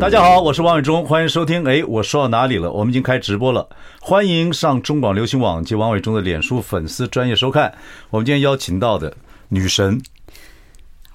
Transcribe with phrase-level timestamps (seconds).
[0.00, 1.64] 大家好，我是王伟忠，欢迎收听。
[1.66, 2.70] 哎，我说到哪里了？
[2.70, 3.68] 我们已经开直播了，
[4.00, 7.74] 欢迎上中广流行网及王伟忠的脸书粉丝专业收看。
[8.10, 9.12] 我们今天邀请到的
[9.48, 10.00] 女神，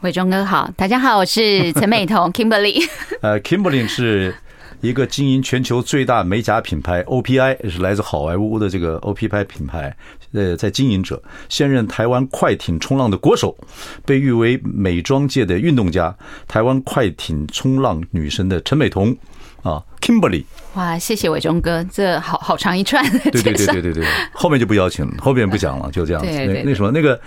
[0.01, 2.85] 伟忠哥好，大家好，我是陈美彤 Kimberly。
[3.21, 4.35] 呃，Kimberly 是。
[4.83, 9.95] 一个经营全球最大美甲品牌 OPI，也是来自好莱坞的这个 OPI 品牌，
[10.33, 13.57] 呃，在经营者，现任台湾快艇冲浪的国手，
[14.05, 16.13] 被誉为美妆界的运动家，
[16.49, 19.15] 台湾快艇冲浪女神的陈美彤
[19.61, 20.43] 啊，Kimberly。
[20.73, 23.01] 哇，谢谢伟忠哥，这好好长一串。
[23.31, 26.29] 对对对对对对，后面就不邀请了，后面不讲了，就这样子。
[26.29, 27.17] 那那什么那个。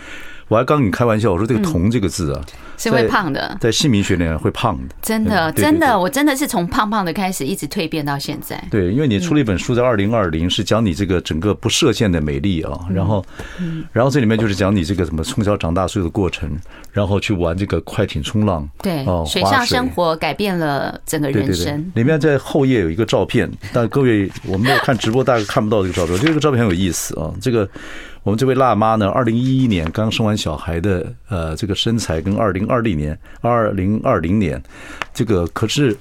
[0.49, 2.41] 我还刚跟你开玩笑，我说这个“彤”这个字啊，
[2.77, 4.95] 是会胖的，在姓名学里面会胖的。
[5.03, 8.63] 真的，真的，我真的是从胖胖的开始，一直蜕变到现在。
[8.71, 13.25] 对，因为你出了一本书，在二零二零是讲你这个整个不设限的美丽啊，然后，
[13.93, 16.51] 然后这里面就是讲你这个什么从小长大所有的过程，
[16.93, 21.93] 然后去玩这个快艇冲浪，对，水上生活改变了整个人生。
[21.95, 26.19] 里面在后页有一个照片，但各位我们没有看直播，大概看不到这个照片。
[26.19, 27.69] 这个照片很有意思啊，这个。
[28.23, 34.63] 我们这位辣妈呢，二零一一年刚生完小孩的，呃，这个身材跟二零二零年、二零二零年，
[35.15, 35.97] 这个可是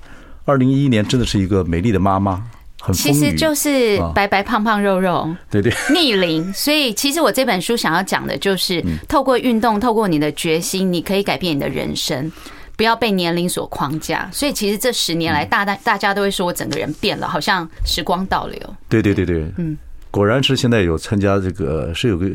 [0.46, 2.44] 二零一一年真的是一个美丽的妈妈，
[2.82, 6.54] 很其实就是白白胖胖肉肉， 对对， 逆龄。
[6.54, 12.32] 所以其实我这本书想要讲的就是，透过运动，透过你的决心，你可以改变你的人生，
[12.78, 14.30] 不要被年龄所框架。
[14.32, 18.60] 所以其实这十年来，大大大家都会说我整个人变了，好像时光倒流。
[18.88, 19.78] 对对对对，嗯。
[20.12, 22.26] 果然是现在有参加这个，是有个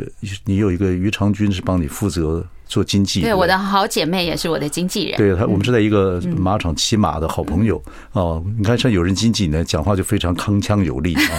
[0.45, 5.19] 你有一个于长军是帮你负责做经纪，对，我的好姐妹也是我的经纪人。
[5.19, 7.83] 对她，我们是在一个马场骑马的好朋友
[8.13, 8.41] 哦。
[8.57, 11.35] 你看，像有人经纪呢，讲话就非常铿锵有力啊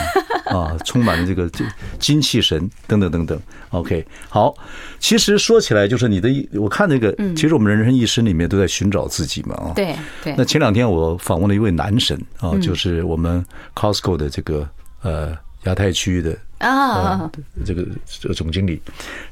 [0.53, 1.49] 啊，充满了这个
[1.97, 3.39] 精气神等等等等。
[3.69, 4.53] OK，好，
[4.99, 9.71] 其实说起来就是你的，我看那个，其实我们人生一生里面都在寻找自己嘛啊。
[9.73, 10.35] 对对。
[10.37, 13.43] 那前两天我访问了一位男神啊，就是我们
[13.73, 14.67] Costco 的这个
[15.01, 15.35] 呃。
[15.65, 17.29] 亚太区的啊，
[17.65, 18.79] 这个这个总经理，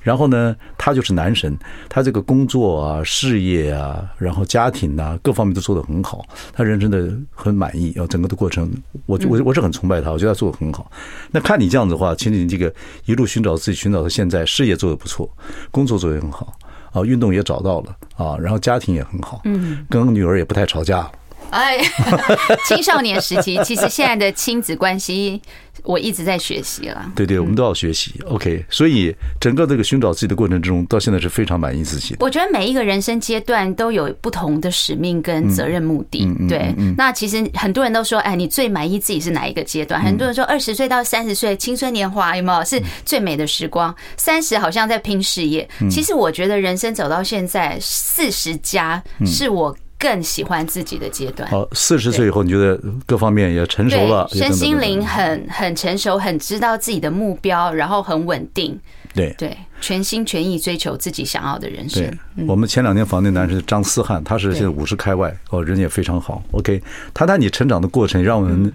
[0.01, 1.55] 然后呢，他就是男神，
[1.87, 8.69] 他这个工作啊、事业啊，然后家庭啊，各方面都做得很好，他人生的很满意，然后整个的过程，
[9.05, 10.91] 我我我是很崇拜他，我觉得他做得很好。
[11.31, 12.73] 那看你这样子的话，其实你这个
[13.05, 15.29] 一路寻找自己，寻找到现在，事业做得不错，
[15.69, 16.57] 工作做得很好
[16.91, 21.09] 啊，运动也找到了啊，然后家庭也很好，嗯，跟女儿也不太吵架。
[21.51, 21.77] 哎，
[22.67, 25.41] 青少年时期，其实现在的亲子关系。
[25.85, 28.13] 我一直在学习了，对对，我们都要学习。
[28.27, 32.17] OK，所以整个这个寻找自己的过程之中，到现在是非常满意自己的。
[32.19, 36.27] 我觉得每一个人生阶段都有不同的使命跟责任目的。
[36.49, 40.01] 对，那其实很多人都说，哎，你最满意自己是哪一个阶段？
[40.01, 43.95] 很多人说二十岁到三十岁青春年华有没有是最美的时光？
[44.17, 45.67] 三十好像在拼事业。
[45.89, 49.73] 其实我觉得人生走到现在四十加是我。
[49.99, 51.47] 更喜欢自己的阶段。
[51.51, 58.79] 好，四十岁以后，你觉得各方面也成熟了，身心灵很很成熟，很知道自己的目标，然后很稳定。
[59.13, 62.01] 对对，全心全意追求自己想要的人生。
[62.35, 66.41] 对，我们前两天访那男生张思翰，他是现在五十开外哦，人也非常好。
[66.51, 66.81] OK，
[67.13, 68.71] 谈谈你成长的过程，让我们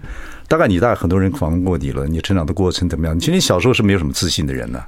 [0.49, 3.17] 大概你大概很多人访问过你了，你成长的过程怎么样？
[3.17, 4.83] 其实你小时候是没有什么自信的人呢。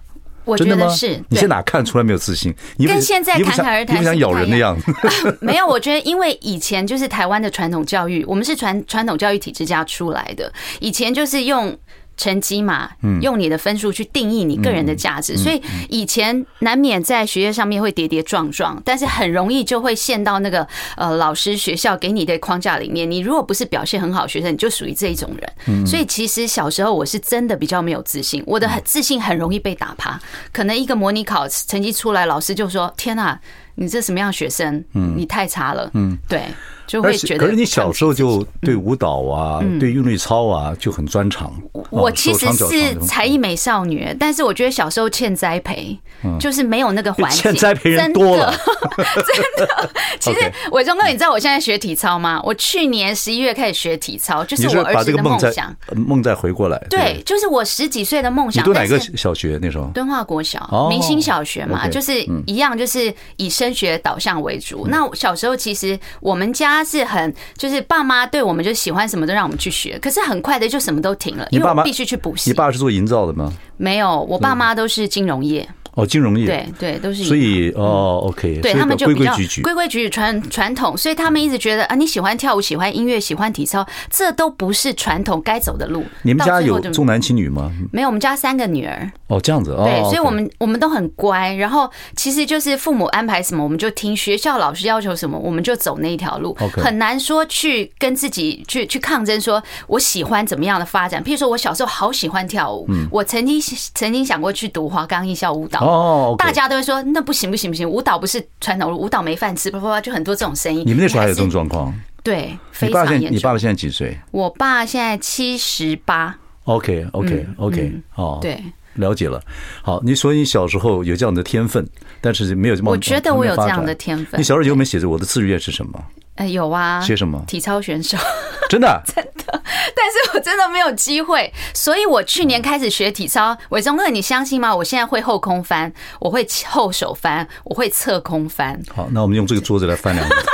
[0.47, 2.55] 我觉得是，你现在哪看出来没有自信？
[2.79, 4.91] 跟现在侃侃而谈，你不想咬人的样子？
[5.41, 11.77] 没有，我觉得因为以前就是台湾的传统教育，我们是传传统教育体制下出来的，以前就是用。
[12.17, 12.89] 成绩嘛，
[13.21, 23.09] 用你的分数去定义你个人的价值，所以以前难免在学业上面会跌跌撞撞，但是很容易就会陷到那个呃老师学校给你的框架里面。
[23.09, 25.85] 你如果不是表现很好的学生，你就属于这一种人。
[25.85, 30.19] 所以其实小时候我是真的比较没有自信，我的自信很容易被打趴。
[30.51, 33.39] 可能一个模拟考成绩出来，老师就说：“天哪，
[33.75, 34.83] 你这什么样学生？
[35.15, 36.41] 你太差了。”嗯，对。
[36.87, 41.53] 就会觉得，可是你小时候就对舞蹈啊，对韵律操啊就很专长。
[41.89, 45.97] 我其实是才艺美少女，但是我觉得小时候欠栽培，
[46.39, 47.41] 就是没有那个环境。
[47.41, 48.53] 欠栽培人多了，
[48.97, 49.89] 真的。
[50.19, 52.41] 其实伟忠哥，你知道我现在学体操吗？
[52.43, 55.75] 我去年十一月开始学体操，就是我儿时的梦想。
[55.93, 58.63] 梦再回过来，对，就是我十几岁的梦想。
[58.63, 59.85] 你读哪个小学那时候？
[59.93, 64.87] 敦化国小，明星小学嘛，就是一样，就是以升学导向为主。
[64.89, 66.76] 那小时候其实我们家。
[66.83, 72.49] 家是很就是爸妈对我们就喜欢什么都让我们去学，可是很快的就什么都停了，因为我必须去补习。
[72.49, 73.51] 你爸是做营造的吗？
[73.77, 75.67] 没有，我爸妈都是金融业。
[75.97, 86.05] 哦，金融业对对都是，所以哦，OK，对他们就比较规规矩矩、传传统，所以他们一直觉得啊，你喜欢跳舞、喜欢音乐、喜欢体操，这都不是传统该走的路。
[86.21, 87.71] 你们家有重男轻女吗？
[87.91, 89.11] 没有，我们家三个女儿。
[89.25, 91.51] 哦，这样子，对，所以我们我们都很乖。
[91.55, 96.55] 然后其实就是父母安排什么，我们就听；学校老师要求什么，我们就走那一条路。
[96.75, 101.23] 很难说去跟自己去去抗争，说我喜欢怎么样的发展。
[101.23, 103.59] 譬如说我小时候好喜欢跳舞，我曾经
[103.95, 105.86] 曾经想过去读华冈艺校舞蹈。
[105.87, 110.83] 哦，大家都会说那不行不行不行，舞蹈不是传统，舞蹈没饭吃，不不就很多这种声音。
[110.85, 111.93] 你们那时候还有这种状况？
[112.23, 113.31] 对，非常严重。
[113.31, 114.17] 你爸爸现在几岁？
[114.31, 116.35] 我爸现在七十八。
[116.65, 118.61] OK OK OK，哦，对，
[118.97, 119.41] 了解了。
[119.81, 121.87] 好，你说你小时候有这样的天分，
[122.21, 122.91] 但是没有这么。
[122.91, 124.39] 我觉得我有这样的天分。
[124.39, 126.03] 你小时候有没有写着我的志愿是什么？
[126.35, 127.01] 呃，有啊。
[127.01, 127.43] 写什么？
[127.47, 128.17] 体操选手。
[128.69, 129.01] 真的？
[129.07, 129.63] 真的。
[129.95, 133.57] 但是我真的没有机会，所以我去年开始学体操。
[133.69, 134.75] 伟忠哥，你相信吗？
[134.75, 138.79] 我现在会后空翻，我会后手翻，我会侧空翻。
[138.93, 140.35] 好，那我们用这个桌子来翻两个。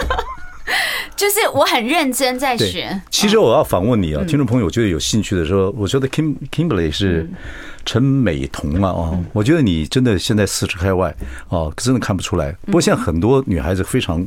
[1.16, 3.01] 就是我很认真在学。
[3.10, 7.30] 其实我要访问你啊，听众朋友，我觉得有兴趣的时候，我觉得 Kim Kimberly 是
[7.85, 11.13] 陈美彤啊，哦，我觉得你真的现在四十开外
[11.50, 12.51] 哦，真的看不出来。
[12.65, 14.25] 不过现在很多女孩子非常，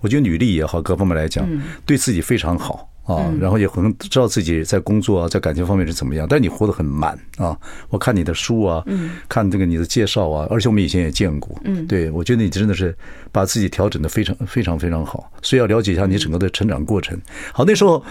[0.00, 1.48] 我觉得女力也好，各方面来讲，
[1.84, 2.88] 对自己非常好。
[3.04, 7.56] 啊，然后也可能知道自己在工作啊，在感情方面是怎么样，但你活得很满啊。
[7.88, 8.84] 我看你的书啊，
[9.28, 12.96] 看这个你的介绍啊，而且我们以前也见过，嗯，对，我觉得你真的是
[13.32, 17.20] 把自己调整的非常非常非常好，所以要了解一下你整个的成长过程。
[17.52, 18.02] 好，那时候，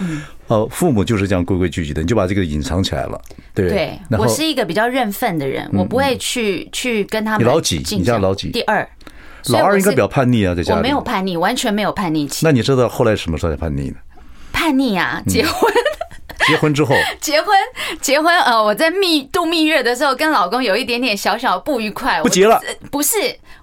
[0.47, 3.21] 呃，父母就是这样规规矩矩的，你就把这个隐藏起来了，
[3.53, 3.69] 对。
[3.69, 7.39] 对，我是一个比较认份的人，我不会去去跟他们。
[7.39, 7.77] 你老几？
[7.91, 8.49] 你家老几？
[8.51, 8.87] 第二。
[9.49, 10.77] 老二应该比较叛逆啊，在家里。
[10.77, 12.45] 我没有叛逆，完全没有叛逆期。
[12.45, 13.95] 那你知道后来什么时候才叛逆呢？
[14.51, 15.21] 叛逆啊！
[15.27, 15.73] 结婚，
[16.47, 17.55] 结婚之后，结婚，
[18.01, 18.37] 结婚。
[18.41, 22.21] 呃，我在蜜度蜜月的时候，跟老公有一点点小小不愉快。
[22.21, 22.61] 不结了？
[22.91, 23.17] 不是。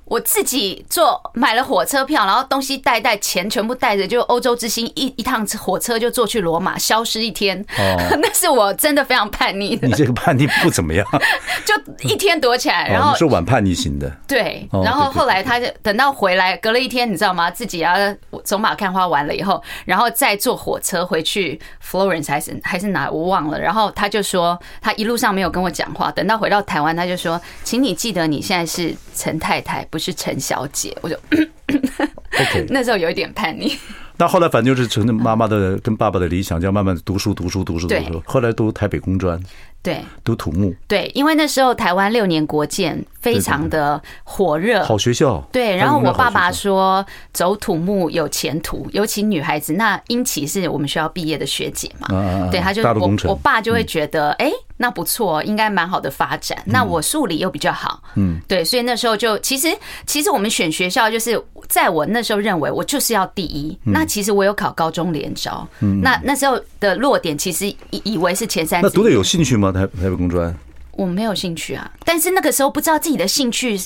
[0.09, 7.61] 我自己坐买了火车票，然后东西带带，钱全部带着，就欧洲之星一一趟火车就坐去罗马，消失一天。
[7.77, 9.87] 哦， 那是我真的非常叛逆的。
[9.87, 11.07] 你这个叛逆不怎么样，
[11.67, 11.75] 就
[12.09, 14.11] 一天躲起来，然后是晚叛逆型的。
[14.27, 17.51] 对，然后后来他就等到回来，隔了一天，你知道吗？
[17.51, 17.97] 自己啊
[18.45, 23.61] 走马看花完了以后，然后再坐火车回去 Florence 还是还是哪我忘了。
[23.61, 29.85] 然后他就说，他一路上没有跟我讲话，等到回到台湾，他就说，请你记得你现在是陈太太。
[29.91, 32.67] 不是陈小姐，我就 OK。
[32.71, 33.77] 那时候有一点叛逆。
[34.21, 38.23] 那后来反正就是成妈妈的跟爸爸的理想，就要慢慢的读书读书读书读书。
[38.27, 39.41] 后来读台北工专，
[39.81, 45.41] 对，读土木，对，因为那时候台湾六年国建非常的火热，好学校。
[45.53, 49.73] 对，然后我爸爸说走土木有前途，尤其女孩子。
[49.73, 52.09] 那英奇是我们学校毕业的学姐嘛，
[52.51, 54.51] 对，他就我我爸就会觉得，哎。
[54.81, 56.57] 那不错，应该蛮好的发展。
[56.65, 59.67] 那我数理又比较好，嗯，对，所以那时候就其实
[60.07, 61.37] 其实我们选学校就是
[61.69, 63.77] 在我那时候认为我就是要第一。
[63.83, 68.81] 那其实我有考高中联招，那那时候的落点其实以以为是前三。
[68.81, 69.73] 那读的有兴趣吗？
[69.73, 70.57] 台台北工专？
[70.99, 73.81] 我没有兴趣啊，但是那个时候不知道自己的兴趣。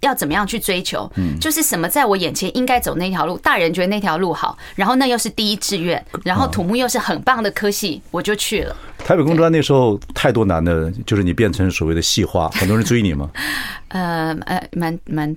[0.00, 1.10] 要怎么样去追求？
[1.16, 8.76] 嗯，就是什么在我眼前应该走那条路，大人觉得那条路好，然后那又是第一志愿，然后土木又是很棒的科系，我就去了。
[8.98, 13.30] 台北工专那时候太多男的，就是你变成所谓的系花，很多人追你吗？
[13.88, 15.34] 呃呃，蛮蛮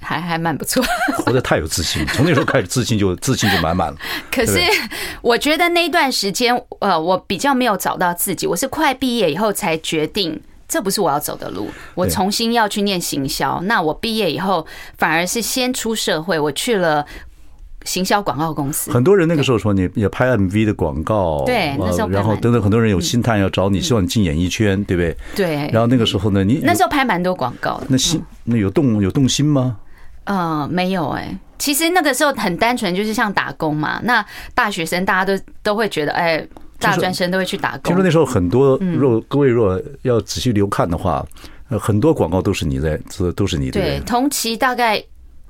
[0.00, 0.82] 还还蛮不错，
[1.18, 3.98] 活得太有自信，从那时候开始自信就自信就满满了。
[4.32, 4.58] 可是
[5.20, 10.40] 我觉得那段时间，呃，我比较没有找到自己，我是快毕业以后才决定。
[10.68, 13.60] 这不是我要走的路，我重新要去念行销。
[13.62, 14.66] 那我毕业以后，
[14.98, 17.06] 反而是先出社会，我去了
[17.84, 18.90] 行销广告公司。
[18.90, 25.16] 很多人那个时候说你也拍 MV 的广告，对，那时候然后等等，很多人有心态要找你，希望你进演艺圈，对不对？
[25.36, 25.70] 对。
[25.72, 27.86] 然后那个时候呢，你那时候拍蛮多广告的。
[27.88, 29.76] 那心那有动有动心吗？
[30.24, 31.38] 呃，没有哎。
[31.58, 34.00] 其实那个时候很单纯，就是像打工嘛。
[34.02, 36.44] 那大学生大家都都会觉得，哎。
[36.90, 37.82] 大专生都会去打工。
[37.84, 41.26] 听说那时候很多，若各位若要仔细留看的话，
[41.68, 43.80] 呃很多广告都是你在，这都是你的。
[43.80, 45.02] 对，同期大概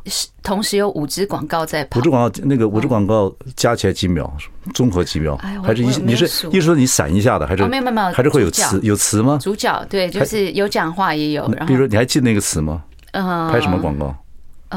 [0.06, 2.00] 是同时有五支广告在跑。
[2.00, 4.30] 五支广告，那个五支广告加起来几秒？
[4.72, 5.36] 综合几秒？
[5.62, 8.12] 还是一你是一说你闪一下的，还是没有没有没有？
[8.12, 9.38] 还是会有词有词吗？
[9.40, 11.46] 主角对，就是有讲话也有。
[11.66, 12.82] 比如说，你还记得那个词吗？
[13.12, 14.14] 嗯，拍什么广告？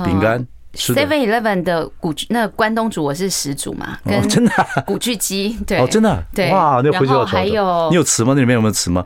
[0.04, 0.46] 饼干。
[0.80, 4.52] Seven Eleven 的古巨那关东煮我是始祖嘛，跟真的
[4.86, 7.32] 古巨基对哦真的对哇，那回去要找。
[7.32, 8.34] 还有你有词吗？
[8.36, 9.04] 那里面有没有词吗？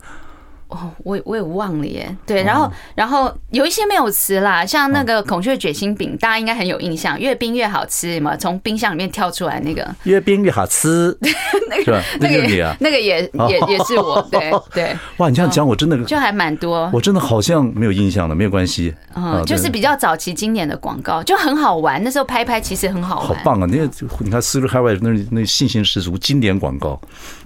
[0.74, 2.15] 哦，我我也忘了耶。
[2.25, 11.15] 对，然后然后有一些没有词啦，像那个孔雀卷心饼，大家应该很有印象，越冰越好吃嘛，从冰箱里面跳出来那个，越冰越好吃，
[11.70, 14.98] 那个那个你啊，那个也也也是我，对 对。
[15.18, 18.94] 哇，你这样讲我真的就还蛮多，我真的好像没有印象了，没有关系。
[19.15, 23.68] 嗯，就是比较早期经典的广告，就很好玩，那时候拍拍其实很好玩，好棒啊！
[23.70, 23.89] 那个
[24.20, 27.00] 你看《丝路海外》那那信心十足，经典广告。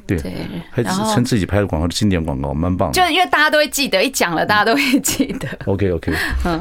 [0.08, 0.22] 对，
[0.72, 2.94] 还称自己拍的广告的经典广告，蛮棒的。
[2.94, 5.48] 就因为大家都会记得，一讲了大家都会记得。
[5.66, 6.14] OK OK，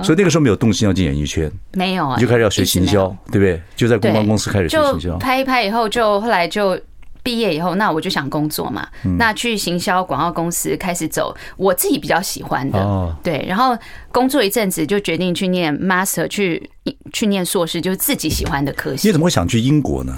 [0.02, 3.62] 所以那个时候没有动心要进演艺圈，没有啊，你就开始要学行销，对不对？
[3.76, 5.16] 就在公关公司开始学行销。
[5.18, 6.78] 拍一拍以后，就后来就
[7.22, 8.86] 毕业以后，那我就想工作嘛，
[9.18, 13.44] 那去行销广告公司开始走我自己比较喜欢的，对。
[13.48, 13.76] 然后
[14.10, 16.68] 工作一阵子，就决定去念 master，去
[17.12, 19.08] 去念硕士，就是自己喜欢的科系。
[19.08, 20.16] 你怎么会想去英国呢？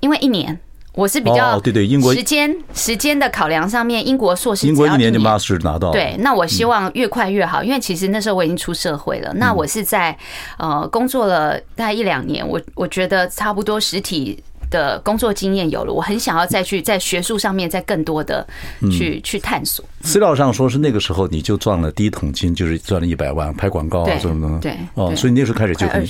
[0.00, 0.58] 因为一年。
[0.98, 5.92] 我是比较对对，英国时间时间的考量上面，英国硕士英国一年就 master 拿到。
[5.92, 9.32] 对，那我希望越快越好，因为其实那时候我已经出社会了。
[9.34, 10.16] 那我是在
[10.58, 18.44] 呃工作了大概一两年，我我觉得差不多实体的工作经验有了，我很想要再去在学术上面再更多的
[18.90, 19.84] 去去探索。
[20.00, 24.58] 资料上说是那个时候你就赚了第一桶金，就是赚了一百万拍广告啊什么的。
[24.58, 26.04] 对哦，所以那时候开始就很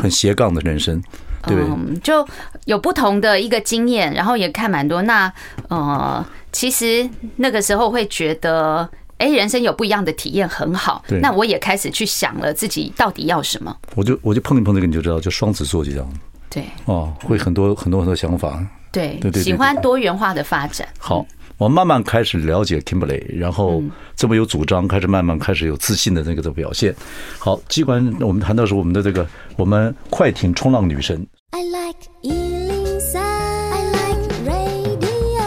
[0.00, 1.02] 很斜杠的人生。
[1.46, 2.26] 对，嗯，就
[2.64, 5.02] 有不同的一个经验，然后也看蛮多。
[5.02, 5.32] 那
[5.68, 11.04] 呃，其实那个时候会觉得，哎，人生有不一样的体验很好。
[11.06, 13.76] 对，那我也开始去想了自己到底要什么。
[13.94, 16.08] 我就我就碰一碰这个你就知道，就双子座就这样。
[16.48, 18.64] 对，哦，会很多很多很多想法。
[18.92, 20.86] 对对对，喜欢多元化的发展。
[20.98, 21.26] 好。
[21.56, 23.80] 我慢慢开始了解 Kimberly，然后
[24.16, 26.92] 这么有主张，开始慢慢开始有自信的那个的表现。
[27.38, 29.24] 好，尽管我们谈到是我们的这个
[29.54, 31.24] 我们快艇冲浪女神。
[31.56, 35.38] I like 103, I like radio。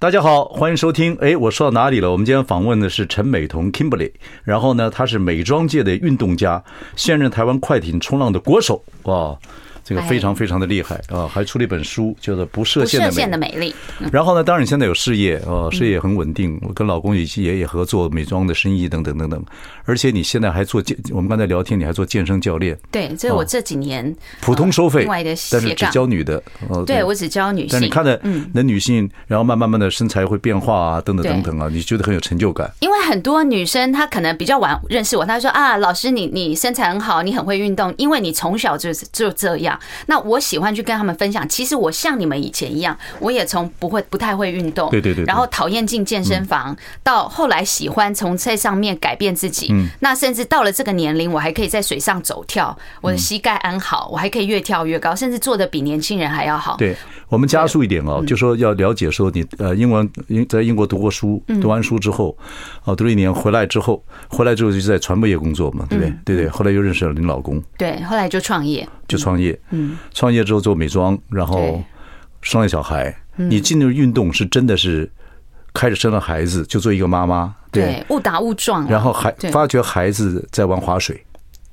[0.00, 1.16] 大家好，欢迎收听。
[1.20, 2.10] 哎，我说到哪里了？
[2.10, 4.10] 我们今天访问的是陈美彤 Kimberly，
[4.42, 6.64] 然后呢，她是美妆界的运动家，
[6.96, 8.82] 现任台湾快艇冲浪的国手。
[9.04, 9.38] 哇！
[9.84, 11.28] 这个非常非常的厉害啊！
[11.28, 13.74] 还出了一本书，叫做《不设限的美丽》。
[14.10, 19.44] 然后呢，当然你现在有事业啊，事业也很稳定，我跟老公以及爷爷合作美妆的生意等等等等。
[19.84, 22.78] 而且你现在还做健，我们刚才聊天，你还做健身教练。
[22.90, 26.42] 对，这是我这几年普通收费，另外的，但是只教女的。
[26.86, 27.70] 对，我只教女性。
[27.72, 28.18] 但你看的
[28.54, 32.72] 那女性，然后慢慢慢的身材会变化啊，等等等等啊，你觉得很有成就感。
[32.80, 39.73] 因为很多女生她可能比较晚认识我，她说啊，老师你你身材很好，你很会运动，因为你从小就就这样。
[40.06, 40.58] 那我喜。
[40.64, 49.74] 欢去跟他们分享，其实我像你们以前一样，我也从不会、不太会运动，对对对，然后讨厌进健身房，到后来喜欢从这上面改变自己。
[50.00, 56.76] 那甚至到了这个年龄，我还可以在水上走跳，我的膝盖安好，我还可以越跳越高，甚至做的比年轻人还要好。
[56.78, 56.96] 对，
[57.34, 62.36] 我们加速一点哦，就说要了解说你呃，英文英在英国读过书，读完书之后，
[62.84, 66.14] 哦，读了一年回来之后，回来之后就在传媒业工作嘛，对不对？
[66.24, 68.88] 对对，后来又认识了您老公，对，后来就创业。
[69.08, 71.82] 就创业，嗯，创业之后做美妆，然后
[72.40, 73.12] 生了小孩。
[73.36, 75.10] 你进入运动是真的是
[75.72, 81.20] 开始生了孩子，就做一个妈妈，对，误打误撞，然后还发觉孩子在玩滑水。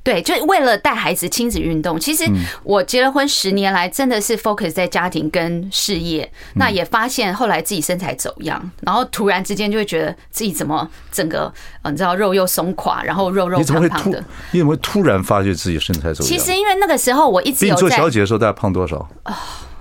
[0.04, 2.00] 对，就为了带孩子亲子运动。
[2.00, 2.26] 其实
[2.64, 6.32] 我结了婚十年来，真的是 focus 在家庭跟事业。
[6.56, 11.54] 那也发现后来自己身材走样，然后突然之间就会觉得自己怎么整个，
[11.86, 14.24] 你知道肉又松垮，然后肉肉胖胖的。
[14.52, 16.28] 你怎么会突然发觉自己身材走样？
[16.28, 19.08] 其实因为那个时候我一直有做小姐的时候大概胖多少？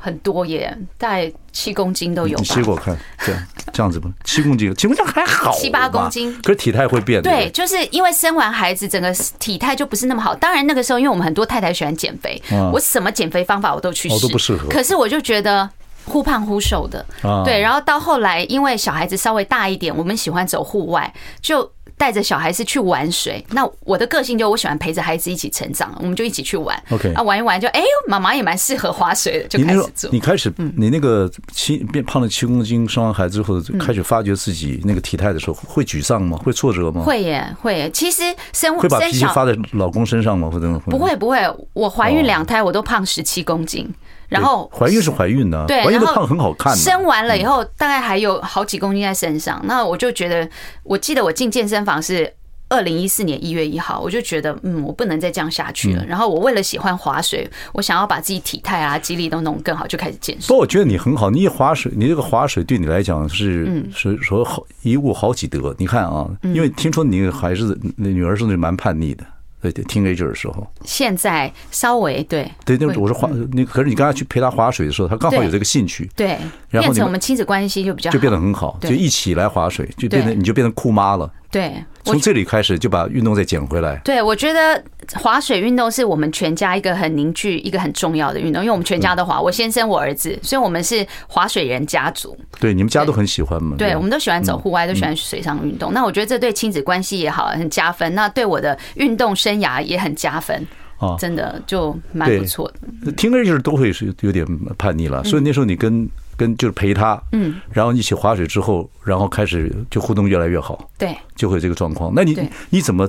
[0.00, 2.38] 很多耶，大概七公斤都有。
[2.38, 6.34] 你切给我看，这样这样子吧，七公斤，七公斤还好，七八公斤。
[6.42, 7.22] 可是体态会变。
[7.22, 10.34] 对，就是因为生完孩子，整个体态就不是那么好。
[10.34, 12.42] 当然那个时候，因为我们很多太太喜欢减肥，
[12.72, 14.68] 我什么减肥方法我都去试，都不适合。
[14.68, 15.68] 可是我就觉得
[16.06, 17.04] 忽胖忽瘦的，
[17.44, 17.60] 对。
[17.60, 21.70] 然后到后来，因为小孩子稍微大一点，我们喜欢走户外，就。
[22.00, 26.82] 带着小孩子去玩水，那我的个性就我喜欢陪着孩子一起成长，我们就一起去玩。
[26.88, 30.10] OK，啊，玩一玩就哎呦，妈妈也蛮适合划水的，就开始做。
[30.10, 36.38] 你开始，你那个七变胖了七公斤，生完孩子之后开始发觉自己那个体态的时候，会沮丧吗？
[36.38, 37.02] 会挫折吗？
[37.02, 37.90] 会耶，会耶。
[37.90, 38.22] 其实
[38.54, 40.48] 生会把脾气发在老公身上吗？
[40.50, 41.38] 或者不会不会，
[41.74, 43.86] 我怀孕两胎我都胖十七公斤。
[44.30, 46.74] 然后怀孕是怀孕呢，对，怀孕的胖很好看。
[46.74, 49.60] 生完了以后，大概还有好几公斤在身上。
[49.64, 50.48] 那我就觉得，
[50.84, 52.32] 我记得我进健身房是
[52.68, 56.06] 二零一四年一月一号，我就觉得，嗯，我不能再这样下去了。
[56.06, 60.46] 然后我为了喜欢划水，我想要把自己体态啊、肌力都弄更好，就开始健身。
[60.46, 65.74] 不过我觉得你很好，你一划水，你这个划水对你来讲是嗯是说好一物好几得。
[65.78, 69.24] 你看啊，因为听说你孩子那女儿是那蛮叛逆的。
[69.60, 72.50] 对对，teenager 的时候，现在稍微对。
[72.64, 76.38] 对，那我说滑，你可是你刚才去陪他划水的时候，他刚好有这个兴趣，对，
[76.68, 81.30] 然后变成我们亲子关系就比较就变得很好，就一起来划水，就变得你就变成酷妈了。
[81.50, 81.74] 对，
[82.04, 84.00] 从这里开始就把运动再捡回来。
[84.04, 84.82] 对，我觉得
[85.18, 92.36] 滑水运动是我们全家一个很凝聚、一个很重要的运动，因为我们全家都滑，我先生、我儿子，所以我们是滑水人家族。
[92.58, 93.76] 对，你们家都很喜欢嘛？
[93.76, 95.92] 对，我们都喜欢走户外，都喜欢水上运动。
[95.92, 98.14] 那我觉得这对亲子关系也好，很加分。
[98.14, 100.66] 那对我的运动生涯也很加分。
[100.98, 102.70] 啊，真的就蛮不错
[103.04, 103.12] 的。
[103.12, 106.08] 听着就是都会是有点叛逆了，所以那时候你跟。
[106.36, 112.10] 跟就是陪他，嗯，然后一起划水之后，然后开始就互动越来越好，对，就会有这个状况。
[112.16, 112.34] 那你
[112.70, 113.06] 你怎么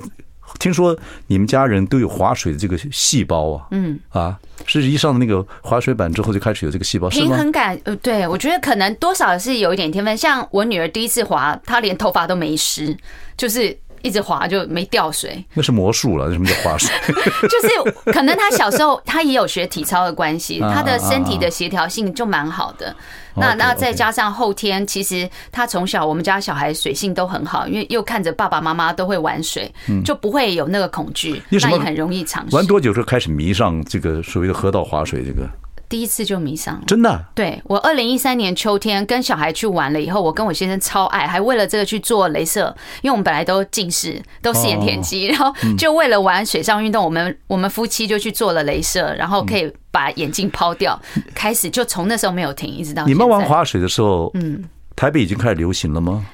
[0.58, 3.66] 听说你们家人都有划水的这个细胞啊？
[3.70, 7.78] 嗯啊，是一上那个划水板之后就开始有这个细胞，平衡感。
[7.84, 10.16] 呃，对，我觉得可能多少是有一点天分。
[10.16, 12.96] 像我女儿第一次滑，她连头发都没湿，
[13.36, 13.76] 就是。
[14.02, 16.30] 一直滑就没掉水， 那是魔术了。
[16.32, 16.90] 什么叫滑水？
[17.48, 22.94] 就是可能他小时候他也有学体操的关系，他的身体的协调性就蛮好的。
[23.34, 29.72] 那那再加上后天，其实他从小我们家小孩水性都很好，因为又看着爸爸妈妈都会玩水，
[30.04, 32.54] 就不会有那个恐惧，那也很容易尝试。
[32.54, 35.48] 玩多久就开始迷上这个所谓的河道滑水这个？
[35.92, 37.22] 第一次就迷上了，真的。
[37.34, 50.98] 对，我二零一三年秋天跟小孩去玩了以后，我跟我先生超爱，还为了这个去做镭射，因为我们本来都近视，都是眼田肌，然后就为了玩水上运动，我们我们夫妻就去做了镭射，然后可以把眼镜抛掉，
[51.34, 53.04] 开始就从那时候没有停，一直到。
[53.04, 54.64] 你们玩滑水的时候，嗯，
[54.96, 56.24] 台北已经开始流行了吗？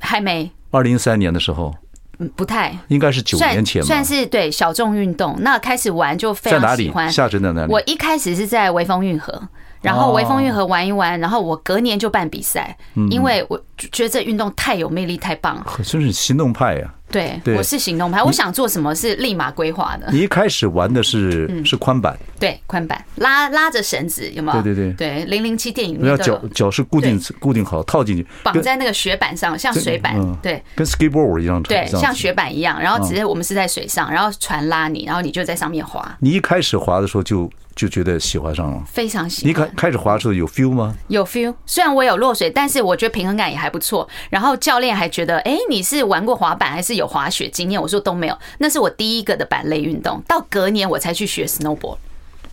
[0.00, 0.48] 还没。
[0.70, 1.74] 二零一三年的时候。
[2.18, 5.36] 嗯，不太，应该是九年前吧，算是对小众运动。
[5.40, 7.06] 那开始玩就非常喜欢。
[7.06, 7.12] 在哪里？
[7.12, 7.72] 下沉在哪里？
[7.72, 9.48] 我一开始是在微风运河。
[9.80, 12.76] 然后微风运河玩一玩，然后我隔年就办比赛，
[13.10, 15.66] 因为我觉得这运动太有魅力，太棒了。
[15.84, 16.94] 真是行动派呀！
[17.10, 20.08] 对，我是行动派，我想做什么是立马规划的。
[20.12, 24.62] 你一开始玩的是是宽板，对，宽板拉拉着绳子，有没有？
[24.62, 26.38] 对对对对，零零七电影里面都有。
[26.38, 32.78] 脚脚是固定固定好，套进去，绑在那个雪板上，像水板，对，跟 skateboard 一样，对，像雪板一样。
[32.78, 36.14] 然后直接我们是在水上，然后船拉你，然后你就在上面滑。
[36.20, 37.48] 你一开始滑的时候就。
[37.78, 39.48] 就觉得喜欢上了，非常喜欢。
[39.48, 40.96] 你开开始滑的时候有 feel 吗？
[41.06, 44.08] 有 feel，虽然我有落水，但是我觉得平衡感也还不错。
[44.30, 47.80] 然后教练还觉得，哎，你是玩过滑板还是有滑雪经验？
[47.80, 50.20] 我说都没有，那是我第一个的板类运动。
[50.26, 51.98] 到隔年我才去学 snowboard，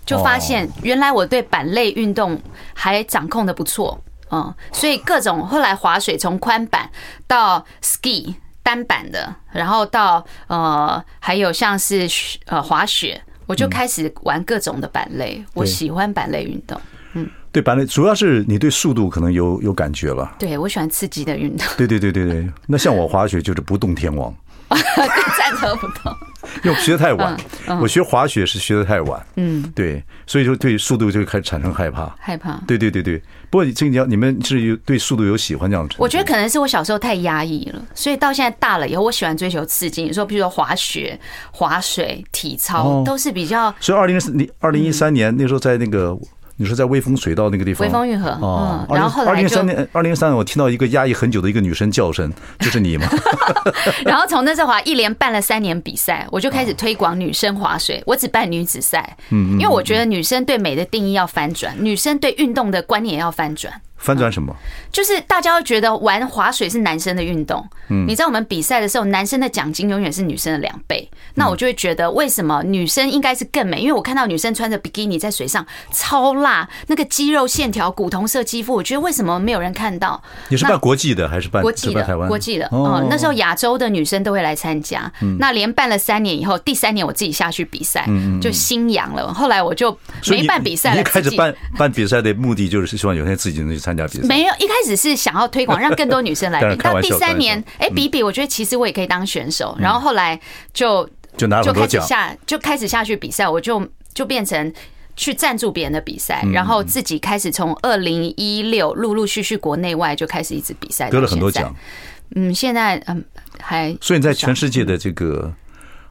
[0.06, 2.40] 就发现原来我对板类运动
[2.76, 4.00] 还掌控的不错。
[4.30, 6.88] 嗯，所以各种后来滑水从宽板
[7.26, 12.08] 到 ski 单板的，然后到呃还有像是
[12.46, 13.20] 呃滑雪。
[13.46, 16.80] 我就开始玩各种的板类，我喜欢板类运动。
[17.14, 20.36] 嗯，对板类，主要是你对速度可能有有感觉了。
[20.38, 21.66] 对，我喜欢刺激的运动。
[21.78, 24.36] 对对对对对，那像我滑雪就是不动天王，
[25.38, 26.16] 站着不动。
[26.64, 27.36] 因为学的太晚，
[27.82, 29.26] 我学滑雪是学的太晚。
[29.36, 32.16] 嗯，对，所以就对速度就开始产生害怕。
[32.20, 32.62] 害怕。
[32.68, 33.22] 对对对对。
[33.50, 35.96] 不过这个你们是有对速度有喜欢这样子？
[35.98, 40.04] 我觉得可能是我小时候太压抑了，所以到现在大了以后，我喜欢追求刺激。
[40.04, 41.20] 你说，比如说滑雪、
[41.52, 43.74] 滑水、体操，都是比较。
[43.80, 46.16] 所以二零你二零一三年那时候在那个。
[46.58, 53.08] 你说在微风水道那个地方，微风运河哦，然后后来二零三年，二零三年我听到一个压抑很久的一个女生叫声，就是你嘛。
[54.06, 63.82] 然后从那时候滑一连办了三年比赛，我就开始推广女生滑水，我只办女子赛，嗯，因为我觉得女生对美的定义要翻转，女生对运动的观念也要翻转。
[63.98, 64.56] 翻转什么？
[64.92, 67.66] 就是大家会觉得玩划水是男生的运动。
[67.90, 71.10] 嗯，你知道我们比赛的时候，男生的奖金永远是女生的两倍。
[71.36, 73.80] 那我就会觉得，为什么女生应该是更美？
[73.82, 80.22] 因为我看到女生穿着比基尼在水上超辣，那个肌肉线条、古铜色肌肤，我觉得为什么没有人看到？
[80.50, 82.04] 你是办国际的还是办国际的？
[82.04, 82.70] 台湾国际的。
[82.72, 85.12] 嗯，那时候亚洲的女生都会来参加。
[85.40, 88.08] 那连办了三年以后，第三年我自己下去比赛，
[88.42, 89.34] 就心痒了。
[89.34, 91.02] 后来我就没办比赛了。
[91.02, 93.78] 一开始办办比赛的目的就是希望有一天自己能
[94.08, 94.28] 去参。
[94.28, 96.82] 没有，一开始是想要推广， 让更多女生来比。
[96.82, 99.76] 到第三年，哎，比比，我觉得其实我也可以当选手。
[99.78, 100.40] 然后后来
[100.74, 104.72] 就就拿了很多奖，就开始下就开始下去比赛，我就就变成
[105.18, 111.76] 去赞助别人的比赛，然后自己开始从二零一六陆陆续续国内外就开始一直比赛，得了很多奖。
[112.36, 113.24] 嗯，现在嗯
[113.60, 115.54] 还所以你在全世界的这个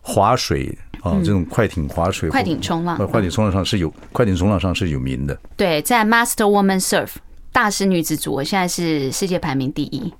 [0.01, 5.37] 划水啊，这种快艇划水、快艇冲浪、快艇冲浪上是有快艇冲浪上是有名的。
[5.57, 7.09] 对，在 Master Woman Surf。
[7.55, 10.12] 大师女子组，我现在是世界排名第一，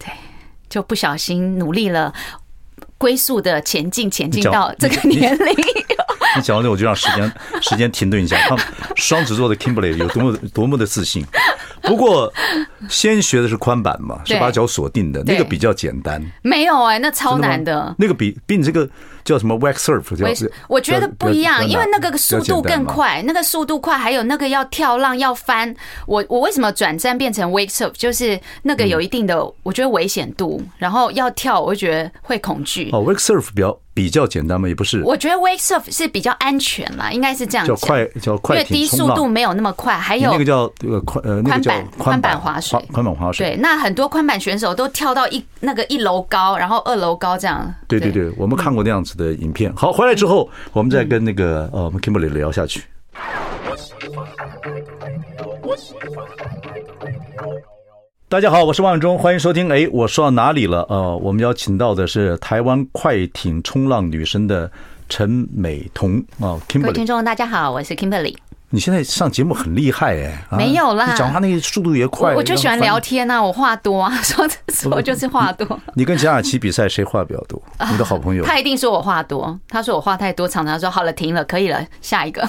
[0.00, 0.08] 对，
[0.68, 2.12] 就不小心努力了，
[2.98, 5.54] 龟速的前进，前进到这个年龄。
[6.36, 7.32] 你讲到这，我就让时间
[7.62, 8.36] 时间停顿一下。
[8.48, 8.58] 看
[8.96, 11.24] 双子座的 Kimberly 有多么多么的自信。
[11.82, 12.32] 不过，
[12.88, 16.20] 先学的是宽板嘛，是把脚锁定的，那个比较简单。
[16.42, 17.94] 没有哎，那超难的。
[17.96, 18.88] 那个比比你这个
[19.24, 20.16] 叫什么 wake surf？
[20.16, 25.74] 叫我觉得不一样，因为那个速度更快，那个速度快，还有那个要跳浪要翻。
[26.06, 27.92] 我我为什么转战变成 wake surf？
[27.92, 32.90] 就是那个有一定的，我觉得危险度，然后要跳，我就觉得会恐惧。
[32.92, 33.78] 哦，wake surf 比较。
[33.92, 34.66] 比较简单嘛？
[34.66, 35.02] 也不是。
[35.02, 37.66] 我觉得 wake surf 是比较安全啦，应该是这样。
[37.66, 39.98] 叫快叫快，因为低速度没有那么快。
[39.98, 43.50] 还有那个叫这个宽呃宽板宽板滑水，宽板滑水。
[43.50, 47.74] 对，那很多宽板选手都跳到一那个一楼高，然后二楼高这样。
[47.88, 49.72] 对对对，我们看过那样子的影片。
[49.74, 52.82] 好，回来之后我们再跟那个呃我们 Kimberly 聊下去。
[58.28, 59.68] 大家好，我是万忠，欢迎收听。
[59.70, 60.86] 哎，我说到哪里了？
[60.88, 64.70] 呃，我们邀请到的是台湾快艇冲浪女神的
[65.08, 66.82] 陈美彤啊，Kimberly。
[66.82, 68.36] 各位听众，大家好，我是 Kimberly。
[68.72, 72.34] 你现在上节目很厉害哎，没有啦，你讲话那个速度也快。
[72.34, 75.78] 我就喜欢聊天呐，我话多啊， 说说就是话多。
[75.94, 77.60] 你跟贾雅琪比赛，谁话比较多？
[77.90, 78.44] 你的好朋友。
[78.44, 82.48] 他一定说我话多，他说我话太多，常常说好了，停了，可以了，下一个。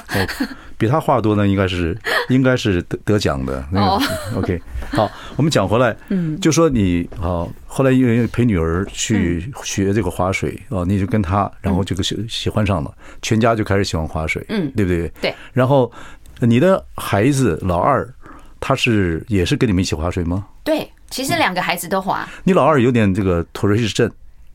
[0.81, 1.95] 比他话多呢，应该是
[2.29, 3.63] 应该是得得奖的。
[3.73, 4.01] 哦，
[4.35, 12.91] OK，好，我们讲回来，嗯，就说你啊，后来因为陪女儿去学这个划水啊，你就跟他，然后这个喜喜欢上了，
[13.21, 15.07] 全家就开始喜欢划水，嗯，对不对？
[15.21, 15.35] 对。
[15.53, 15.91] 然后
[16.39, 18.11] 你的孩子老二，
[18.59, 20.47] 他是也是跟你们一起划水吗？
[20.63, 22.27] 对，其实两个孩子都划。
[22.43, 24.11] 你老二有点这个妥瑞氏症。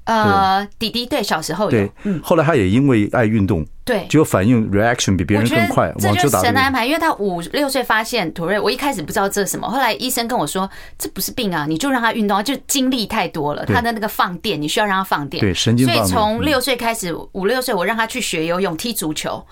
[0.06, 6.86] 呃，弟弟对小时候有，对，嗯，后来他也因为爱运动，对，就反应 reaction 比别人更快，这就是神的安排。
[6.86, 15.86] 因为他五六岁发现妥瑞，我一开始不知道这是什么，后来医生跟我说这不是病啊，你就让他运动，就精力太多了，他的那个放电，你需要让他放电，对，神经。
[15.86, 19.44] 所以从六岁开始，五六岁我让他去学游泳、踢足球，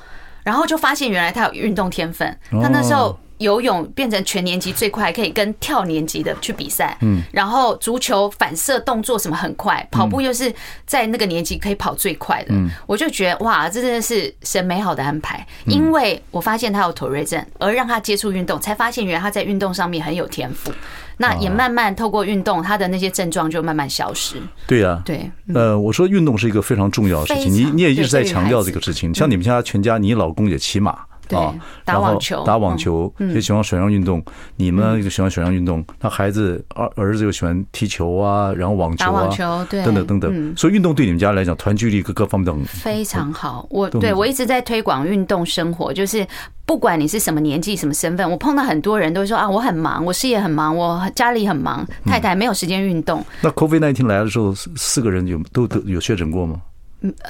[0.44, 3.18] 然后就发现原来他有运动天分，他那时候。
[3.38, 6.96] 游泳变成全年级最快，可以跟跳年级的去比赛。
[7.00, 10.52] 嗯，然后足球反射动作什么很快，跑步又是
[10.86, 12.48] 在那个年级可以跑最快的。
[12.50, 15.46] 嗯，我就觉得哇，这真的是神美好的安排。
[15.66, 20.72] 因为我发现他有妥瑞症，而让他接触运动，才发现原来他在运动上面很有天赋。
[21.16, 24.36] 那也慢慢透过运动，他的那些症状就慢慢消失。
[24.66, 25.30] 对呀，对。
[25.54, 29.14] 呃，我说运动是一个非常重要的事情，你你也一直在强调这个事情。
[29.14, 30.98] 像你们家全家，你老公也骑马。
[31.28, 31.38] 对，
[31.84, 34.22] 打网球，打网球也喜欢水上运动。
[34.56, 40.54] 你们又喜欢水上运动，那孩子儿儿子又喜欢踢球啊，然后网球啊，等等等等。
[40.56, 43.66] 所以运动对你们家来讲，团聚力各各方面都很非常好。
[43.70, 46.26] 我对我一直在推广运动生活，就是
[46.66, 53.24] 不管你是什么年纪、什么身份，我碰到很多人都说啊，我很忙，我事业很忙，我家里很忙，太太没有时间运动。
[53.40, 56.60] 那 COVID 那一天来的时候，四个人有都都有确诊过吗？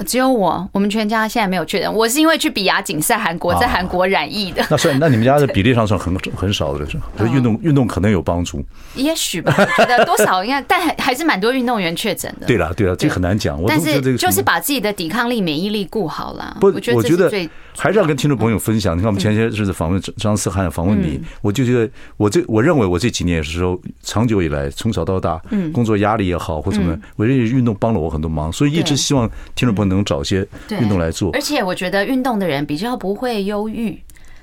[0.06, 1.92] 只有我，我们全家现在没有确诊。
[1.92, 4.64] 我是因为去比亚锦赛韩国，在韩国染疫的。
[4.70, 7.04] 那算，那你们家的比例上算很很少的，是吧？
[7.32, 9.52] 运动运动可能有帮助，也许吧。
[9.76, 12.46] 觉得多少应该，但还还是蛮多运动员确诊的。
[12.46, 13.60] 对了，对了，这很难讲。
[13.66, 16.56] 但是就是把自己的抵抗力、免疫力顾好了。
[16.60, 17.30] 不，我觉得
[17.76, 18.96] 还是要跟听众朋友分享。
[18.96, 29.28] 你看，我们前些日子访问张张思涵，访问你，我就觉得我这我认为我这几年也是说，长久以来从小到大，嗯工作压力也好或怎么，我认为运动帮了我很多忙，所以一直希望
[29.64, 30.46] 听众朋友能找些。
[30.70, 33.98] 运动来做，而且我觉得运动的人比较不会忧郁，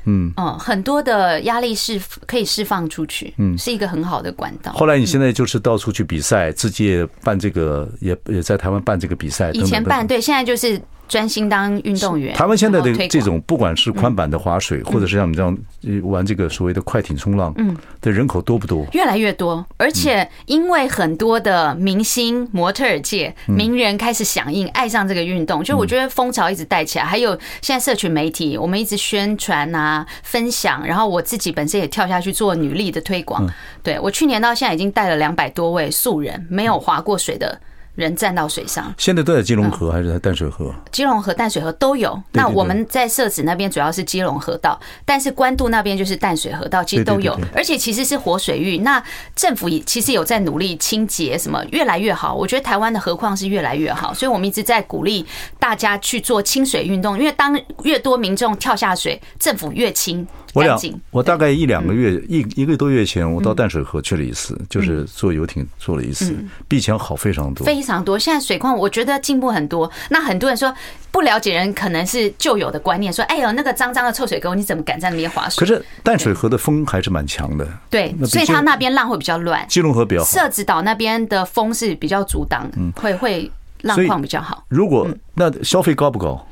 [0.06, 4.72] 嗯，嗯，很多的压力是可以释放出去，嗯，是一个很好的管道。
[4.74, 9.52] 后来你现在就是到处去比赛，自己也办这个，也也在台湾办这个比赛。
[9.52, 10.82] 以前办，对，现在就是。
[11.12, 12.34] 专心当运动员。
[12.34, 15.58] 台湾现在的这种，不管是宽板的划水，或者是像你这样
[16.04, 18.86] 玩这个所谓的快艇冲浪，嗯，的人口多不多？
[18.94, 27.04] 越来越多，而且因为很多的明星、模特儿界名人开始响应，爱上这个运动，就我觉得风潮一直带起来。
[27.04, 33.46] 还有现在社群媒体，我们一直宣传啊、分享，然后我自己本身也跳下去做女力的推广。
[33.84, 37.60] 对，我去年到现在已经带了两百多位素人，没有划过水的。
[37.96, 40.74] 人站到水上，现在都在基隆河还是在淡水河？
[40.92, 42.18] 基隆河、淡水河都有。
[42.32, 47.38] 那我们在社子那边主要是基隆河道，但是关渡那边就是淡水河道，其实都有。
[47.54, 49.04] 而且其实是活水域，那
[49.36, 52.34] 政府也其实有在努力清洁，什么越来越好。
[52.34, 55.26] 我觉得台湾的河况是越来越好，所以我们一直在鼓励
[55.60, 60.26] 大家去做清水运动，因为当越多民众跳下水，政府越清。
[60.54, 60.80] 我两，
[61.12, 66.36] 我大概一两个月，一一个多月前，我到淡水河去了一次，就是坐游艇坐了一次，
[66.68, 68.20] 比以前好非常多，非常多。
[68.20, 69.90] 现在水况我觉得进步很多。
[70.10, 70.74] 那很多人说
[71.12, 75.60] 不了解人，可能是旧有的观念，说哎呦那个脏脏的臭水沟，你怎么敢在那边划水？
[75.60, 79.66] 可是淡水河的风还是蛮强的，对，所以它那边浪会比较乱。
[79.68, 83.50] 基隆河比较好，社子岛那边的风是比较阻挡，会会
[83.82, 84.66] 浪况比较好。
[84.68, 86.46] 如果那消费高不高？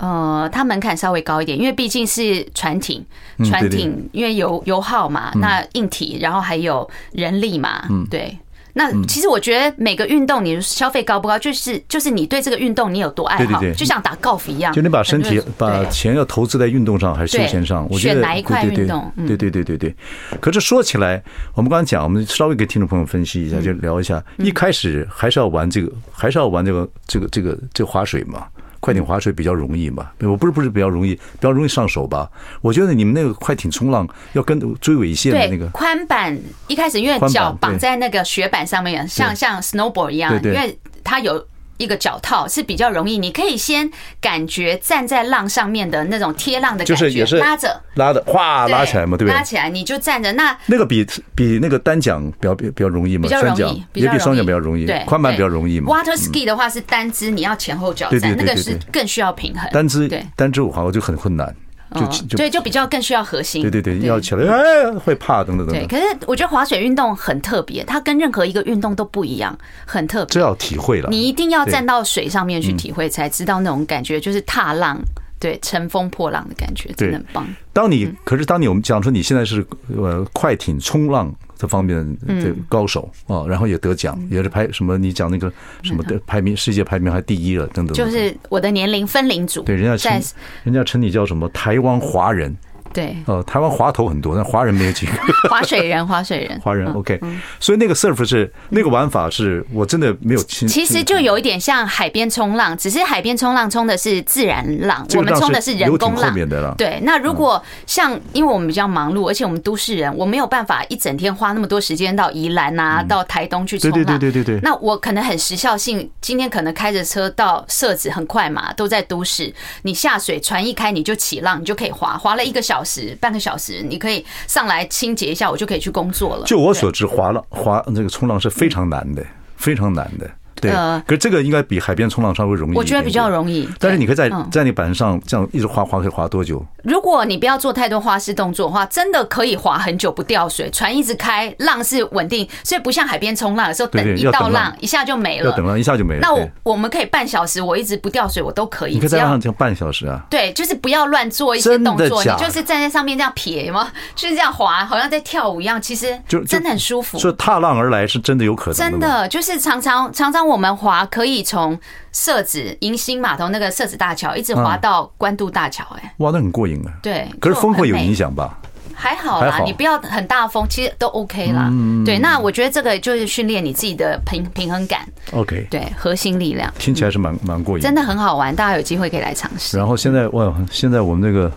[0.00, 3.04] 呃，它门槛稍微高一点，因为毕竟是船艇，
[3.44, 8.34] 船艇因为油油耗嘛，那硬体，然后还有人力嘛，对，
[8.72, 19.94] 那其实我觉得每个运动你消费高不高，就是就是你对这个运动你有多爱好，就像打高尔夫一样，就你把身体把钱要投资在运动上还是休闲上，我觉得选哪一块运动，对对对对对。
[20.40, 21.22] 可是说起来，
[21.54, 28.46] 我们刚才讲，我们稍微给听众朋友分析一下，就聊一下，一开始还是要玩这个，还是要玩这个这个这个这个划水嘛。
[28.80, 30.10] 快艇划水比较容易嘛？
[30.20, 32.28] 我不是不是比较容易，比较容易上手吧？
[32.60, 41.46] 我觉得你们那个快艇冲浪要跟追尾线的那个宽板，一开始因为脚绑在那个雪板上面，像像 snowboard 一样，因为它有。
[41.80, 43.90] 一个脚套是比较容易，你可以先
[44.20, 49.34] 感觉站在浪上面的那种贴浪的感觉，就是也是拉着拉的，哗拉起来嘛，对不对？
[49.34, 55.90] 拉起来你就站着，那那个比比那个单桨比较比较容易嘛，比较容易，也比双桨比较容易，对，宽板比较容易嘛。
[55.90, 59.66] Water ski 的话是单支，你要前后脚站，那个是更需要平衡。
[59.72, 61.54] 单支对，单支我好像就很困难。
[61.94, 63.62] 就就对，就比较更需要核心。
[63.62, 65.76] 对对对，要起来哎，会怕等等等等。
[65.76, 70.34] 对，可是我觉得滑水运动很特别，它跟任何一个运动都不一样，很特别。
[70.34, 75.00] 这要体会了，你一定要站到水上面去体会，才知道那种感觉，就是踏浪，
[75.38, 77.46] 对，乘风破浪的感觉，真的很棒。
[77.72, 81.34] 当你可是当你我们讲说你现在是呃快艇冲浪。
[81.60, 84.96] 这方面的高手啊，然后也得奖，也是排什么？
[84.96, 87.94] 你讲那个什么的排名，世界排名还第一了，等等。
[87.94, 90.22] 就是我的年龄分龄组，对，人家称
[90.64, 91.46] 人家称你叫什么？
[91.50, 92.56] 台湾华人。
[92.92, 95.12] 对，呃，台湾滑头很多，但华人没有几个。
[95.48, 97.20] 滑水人， 滑水人，华人 OK。
[97.58, 100.66] 所以那个 surf 是那个玩法是我真的没有亲。
[100.66, 106.74] 其实就有一点像海边冲浪，只是海边冲浪冲的是自然浪，我们冲的是人工浪。
[106.76, 114.04] 对，那如果像因为我们比较忙碌，而且我们都市人，我没有办法一整天花那么多时间到宜兰啊，到台东去冲浪。
[114.04, 114.60] 对对对对对。
[114.62, 119.52] 那我可能很时效性，今天可能开着车到社子很快嘛，都在都市。
[119.82, 123.82] 你下水船一开你就起浪，你就可以滑，滑了一个小时，半个小时。
[123.82, 126.44] 你可以上来清洁一下，我就可以去工作了。
[126.46, 129.24] 就我所知，滑浪滑那个冲浪是非常难的，
[129.56, 130.30] 非常难的。
[130.60, 130.72] 对，
[131.06, 132.76] 可是这个应该比海边冲浪稍微容易。
[132.76, 136.64] 我觉得比较容易，但是你可以在在那板上这样一直滑滑，可以滑多久？
[136.84, 146.20] 如果你不要做太多花式动作的话，真的可以滑很久不掉水，船一直开，浪是稳定，所以不像海边冲浪的时候等一道浪一下就没了，要等浪一下就没了。
[146.22, 148.94] 那我我们可以半小时，我一直不掉水，我都可以。
[148.94, 150.24] 你可以在浪上这样半小时啊？
[150.30, 157.18] 对，就是不要乱做一些动作，你就是站在上面这样撇嘛， 就是这样滑，好像在跳舞一样，其实就真的很舒服。
[157.18, 161.40] 所以踏浪而来是真的有可能，真的就是常常常常我们滑可以。
[161.50, 161.76] 从
[162.12, 166.92] 社子迎新码头那个社子大桥一直滑到关渡大桥，哎，哇，那很过瘾啊！
[167.02, 168.56] 对，可是风会有影响吧？
[168.94, 171.68] 还好啦，你不要很大风，其实都 OK 啦。
[172.04, 175.00] 对，那我觉得这个就是训练你自己的平平衡感。
[175.32, 179.76] OK，对，核心力量听起来是蛮蛮过瘾，真的很好玩，大家有机会可以来尝试。
[179.76, 181.50] 然后现在哇，现在我们那个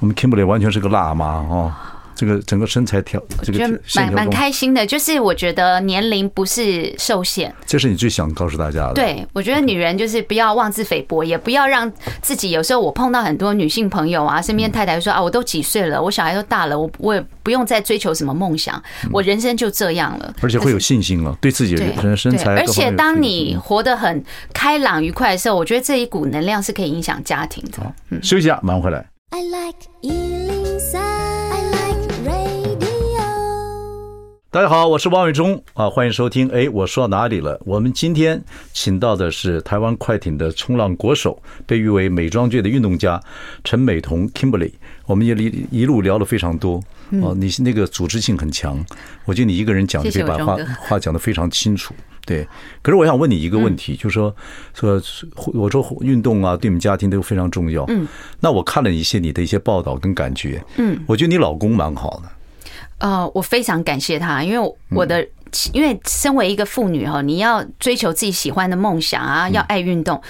[0.00, 1.72] 我们 Kimberly 完全是个辣妈哦。
[2.16, 4.84] 这个整个身材调，这个蛮蛮开心的。
[4.86, 8.94] 就是我觉得年龄不是受限，这是你最想告诉大家的。
[8.94, 11.90] 对，我觉得女人就是不要妄自菲薄，也不要让
[12.22, 12.50] 自己。
[12.50, 20.34] 有时候我碰到很多女性朋友啊，身边太太说啊，我都几岁了，我小孩都大了，我我也不用再追求什么梦想，我人生就这样了。
[20.40, 22.54] 而且会有信心了，对自己的身材。
[22.54, 24.24] 而且当你活得很
[24.54, 27.94] 开朗愉快的时候，我觉得这一股能量是可以影响家庭的。
[28.10, 29.04] 嗯，休息一下，马上回来。
[29.30, 30.45] I like
[34.56, 36.48] 大家好，我是王伟忠啊，欢迎收听。
[36.48, 37.60] 哎，我说到哪里了？
[37.66, 38.42] 我们今天
[38.72, 43.22] 请到的是台湾快艇的冲浪国手，被誉为美妆界的运动家
[43.64, 44.72] 陈美彤 Kimberly。
[45.04, 46.82] 我们也一一路聊了非常多
[47.20, 48.82] 哦，你那个组织性很强，
[49.26, 51.94] 我觉得你一个人讲就可以把话话讲得非常清楚。
[52.24, 52.48] 对，
[52.80, 54.34] 可是我想问你一个问题，就是说
[54.72, 55.02] 说
[55.52, 57.84] 我说运动啊，对你们家庭都非常重要。
[57.88, 58.08] 嗯，
[58.40, 62.30] 那我看了一些你的一些报道跟感觉，嗯，我觉得你老公蛮好的。
[62.98, 65.26] 呃，我非常感谢他，因为我的，
[65.72, 70.20] 因为身为一个妇女哈，你要追求自己喜欢的梦想啊，要爱运动。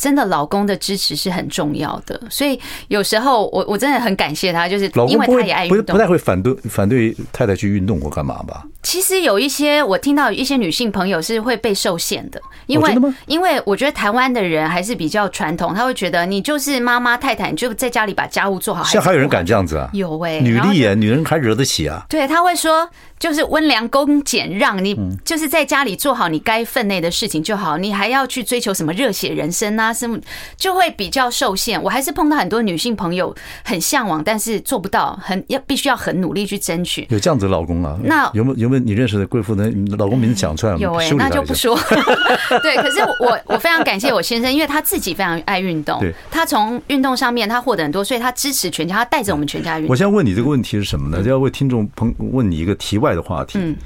[0.00, 2.58] 真的，老公的支持是很重要的，所以
[2.88, 8.64] 有时候我我真的很感谢他，就是因为他也爱运动，不太会反对反对太太去运动或干嘛吧。
[8.82, 18.82] 其实有一些我听到一些女性朋友是会被受限的，因为因为我觉得台湾的人还是比较传统，他会觉得你就是妈妈太太，你就在家里把家务做好。
[18.84, 19.90] 现在还有人敢这样子啊？
[19.92, 22.06] 有哎，女力啊，女人还惹得起啊？
[22.08, 22.88] 对，他会说。
[23.20, 29.92] 就是温良恭俭让，你就是在家里做好你该分内的事情就好，你还要去追求什么热血人生啊？
[29.92, 30.18] 什么
[30.56, 31.80] 就会比较受限。
[31.82, 37.06] 我还是碰到很多女性朋友很向往，但是做不到，很要必须要很努力去争取。
[37.10, 37.98] 有这样子的老公啊？
[38.02, 39.70] 那有没有有没有你认识的贵妇呢？
[39.98, 41.78] 老公名字讲出来有哎，那就不说。
[42.62, 49.90] 对，可是我我非常感谢我先生，因为他自己非常爱运动，他从运动上面他获得很多，所以他支持全家，他带着我们全家运动。
[49.90, 51.22] 我现在问你这个问题是什么呢？
[51.22, 53.76] 就要为听众朋问你一个题外的话题，嗯，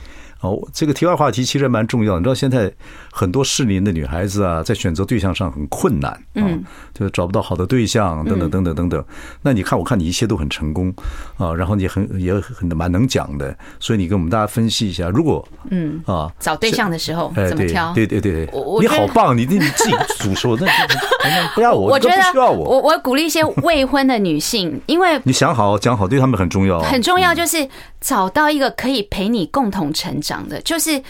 [0.44, 2.18] 哦，这个题外话题其实蛮重要。
[2.18, 2.70] 你知道现在
[3.10, 9.02] 很多适龄的女孩子啊，在选择对象上很困难，嗯，就找不到好的对象，等等等等等等。
[9.40, 10.94] 那你看，我看你一切都很成功
[11.38, 17.94] 啊，然后你很也很蛮能讲的，所以你跟我们大家分析一下，如果嗯啊找对象的时候怎么挑？
[17.94, 20.68] 对对对对，你好棒，你你自己主说，那
[21.54, 27.66] 不要我，我觉得需要我，我我鼓励一些未婚的女性，因为你想好讲好，对他们很重要，很重要，就是
[28.02, 30.33] 找到一个可以陪你共同成长。
[30.48, 31.02] 的就是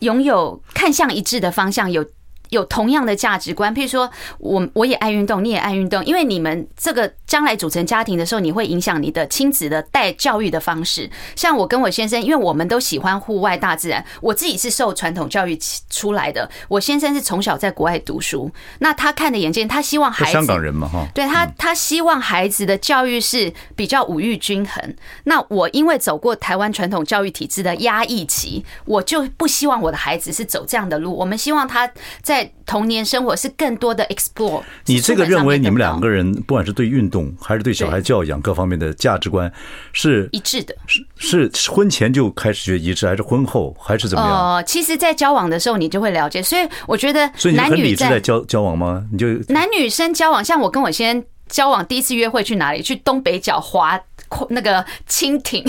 [0.00, 2.04] 拥有看向一致的方向，有。
[2.50, 11.08] 有同样的价值观，譬如说，我我也爱运动，你也爱运动，因为你们这个将来组成家庭的时候，你会影响你的亲子的带教育的方式。
[11.36, 15.56] 像我跟我先生，因为我们都喜欢户外大自然，我自己是受传统教育
[15.88, 24.96] 出来的，我先生是从小在国外读书，那他看的眼界，他希望孩子香港人嘛哈，对他他希望孩子的教育是比较五育均衡。
[25.22, 31.88] 那我因为走过台湾传统教育体制的压抑期，我就不希望我的孩子是走这样的路，我们希望他
[32.22, 32.39] 在。
[32.66, 34.62] 童年生活是更多的 explore。
[34.86, 39.50] 你这个认为你们两个人不管是对运动还是对小孩教养各方面的价值观
[39.92, 40.74] 是一致的？
[41.16, 44.56] 是是婚前就开始觉得一致，还是婚后还是怎么样？
[44.56, 46.42] 哦，其实，在交往的时候你就会了解。
[46.42, 49.04] 所以我觉得，所以你很理智在交交往吗？
[49.10, 52.82] 你就男女生交往，像我跟我先交往第一次约会去哪里？
[52.82, 54.00] 去东北角划
[54.48, 55.64] 那个蜻蜓，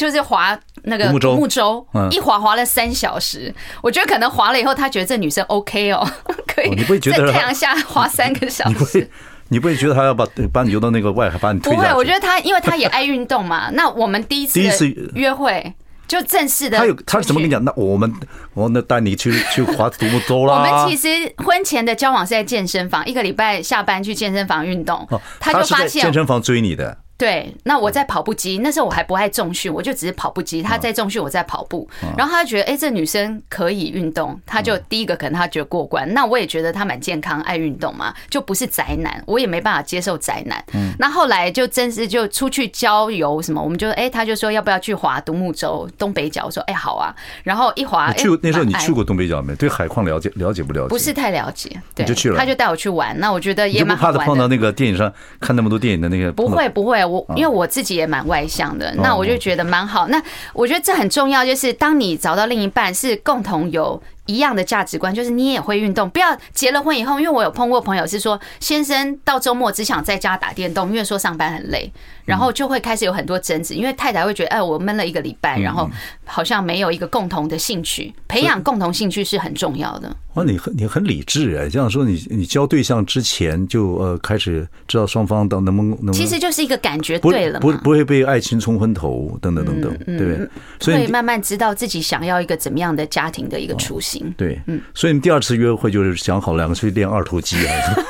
[0.00, 0.58] 就是划。
[0.84, 6.10] 那个独木舟，一划划了三小时，我觉得可能划了以后，他觉得这女生 OK 哦，
[6.48, 6.70] 可以。
[6.70, 9.06] 你不会觉得在太阳下划三个小时？
[9.48, 11.74] 你不会，觉得他要把把你游到那个外海，把你推？
[11.74, 13.68] 不会，我觉得他，因为他也爱运动嘛。
[13.76, 15.74] 那我们第一次第一次约会
[16.08, 17.62] 就正式的，他有他是怎么跟你讲？
[17.62, 18.10] 那我们
[18.54, 20.54] 我那带你去去划独木舟啦。
[20.54, 25.06] 我们其实婚前的交往是在健身房，一个礼拜下班去健身房运动。
[25.38, 26.96] 他就发现健身房追你的。
[27.20, 30.62] 对，那我在跑步机，那时候我还不爱重训，我就只是跑步机。
[30.62, 31.86] 他在重训，我在跑步。
[32.16, 36.10] 然后他觉得，哎，这女生可以运动，他就第一个可能他觉得过关。
[36.14, 39.22] 那我也觉得他蛮健康，爱运动嘛，就不是宅男。
[39.26, 40.64] 我也没办法接受宅男。
[40.98, 46.46] 那后来就真是就出去郊游什么，我们就哎，他就说要不要去划独木舟东北角？
[46.46, 47.14] 我说哎好啊。
[47.44, 49.54] 然后一划，去那时候你去过东北角没？
[49.56, 50.88] 对海况了解了解不了解？
[50.88, 52.38] 不是太了解，对，就去了。
[52.38, 54.18] 他就带我去玩，那我觉得也蛮好玩的。
[54.18, 56.32] 怕他碰到那个电影上看那么多电影的那个？
[56.32, 57.90] 不会不会，我因为我自己。
[58.00, 60.06] 也蛮外向的，那我就觉得蛮好。
[60.08, 60.22] 那
[60.54, 71.92] 我觉得这很重要，就是当你找到另一半是共同有一样的价值观，就是你也会运动，不要结了婚以后，因为我有碰过朋友是说，先生到周末只想在家打电动，因为说上班很累，
[72.24, 75.90] 然后就会开始有很多争执，因为太太会觉得，哎，我闷了一个礼拜，然后
[76.24, 80.14] 好像没有一个共同的兴趣，培养共同兴趣是很重要的。
[80.34, 90.48] 哇，你很你很理智哎，这样说你你交对象之前就呃开始知道双方能能不能，其实就是一个感觉对了，不不会被爱情冲昏头等等等等，对不对？
[90.78, 94.19] 所以慢慢知道自己想要一个怎么样的家庭的一个雏形。
[94.36, 98.04] 对，嗯，所以你第二次约会就是想好两个去练二头肌还是？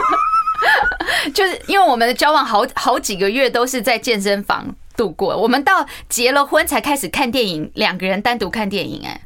[1.33, 9.03] 就是因为我们的交往好好几个月都是在健身房度过，我们到结了婚才开始看电影，两个人单独看电影。
[9.05, 9.21] 哎，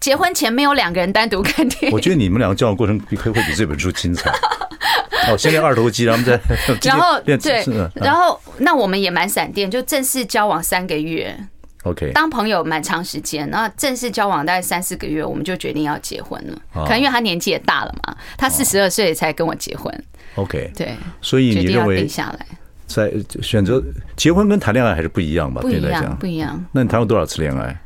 [0.00, 1.92] 结婚前没有两个人单独看电影。
[1.92, 4.30] 我觉得你们两个交往过程会会比这本书精彩。
[5.30, 6.38] 哦，先练二头肌，然后再
[6.84, 7.64] 然后对，
[7.94, 11.34] 然后那我们也蛮闪电，就正式交往三个月。
[11.84, 16.58] OK，当朋友蛮长时间，然后正式交往大概三四个月，我们就决定要结婚了。
[16.72, 20.04] 可能因为他年纪也大了嘛，他四十二岁才跟我结婚。
[20.36, 22.46] OK，对，所以你认为定下来，
[22.86, 23.82] 在选择
[24.16, 25.60] 结婚跟谈恋爱还是不一样吧？
[25.60, 26.64] 不一样，不一样。
[26.72, 27.80] 那你谈过多少次恋爱？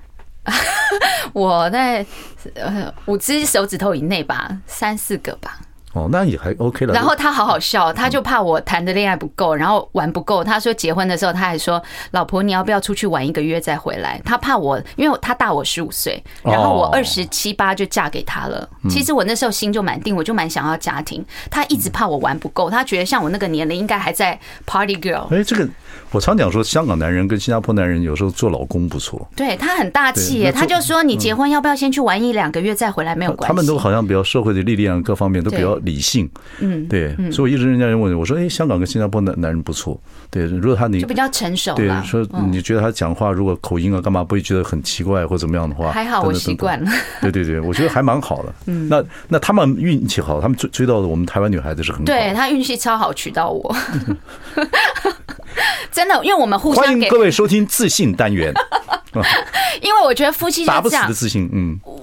[1.35, 2.07] 我在
[2.55, 5.59] 呃五只手指头以内吧，三四个吧。
[5.95, 6.93] 哦，那也还 OK 了。
[6.93, 10.45] 然后他好好笑，他就怕我谈的恋爱不够，然后玩不够。
[10.45, 18.69] 他说结婚的时候，他还说：“老婆，你要不要出去玩一个月再回来？”他怕我，因为他大我十五岁，然后我二十七八就嫁给他了。
[18.91, 21.25] 其实我那时候心就蛮定，我就蛮想要家庭。
[21.51, 25.35] 他一直怕我玩不够，他觉得像我那个年龄应该还在 Party Girl。
[25.35, 25.67] 哎，这个
[26.11, 29.27] 我常讲说，香港男人跟新加坡男人有时候做老公不错。
[29.35, 33.17] 对，他很大气耶，他就说：“你结婚要不要先去玩一两个月再回来？
[33.17, 36.29] 没有关系。”他们都好像比较社会的历练，各方面都比较理性。
[36.61, 39.99] 嗯，对，所以我一直人家人问我说：“哎，香港跟新加坡男男人不错，
[40.31, 46.91] 对，如果他你就比较成熟，对，说你觉得他讲话如果口音啊干嘛不会觉得很奇怪或怎么样的话，还好我习惯了。
[47.23, 48.53] 对对对，我觉得还蛮好的。
[48.67, 52.05] 嗯，那那他们运气好，他们追追到的我们台湾女孩子是很好。
[52.05, 53.75] 对，他运气超好，娶到我。
[55.91, 58.53] 真的，因为我们互相欢迎各位收听自信单元。
[59.83, 61.07] 因为我觉得夫妻就这样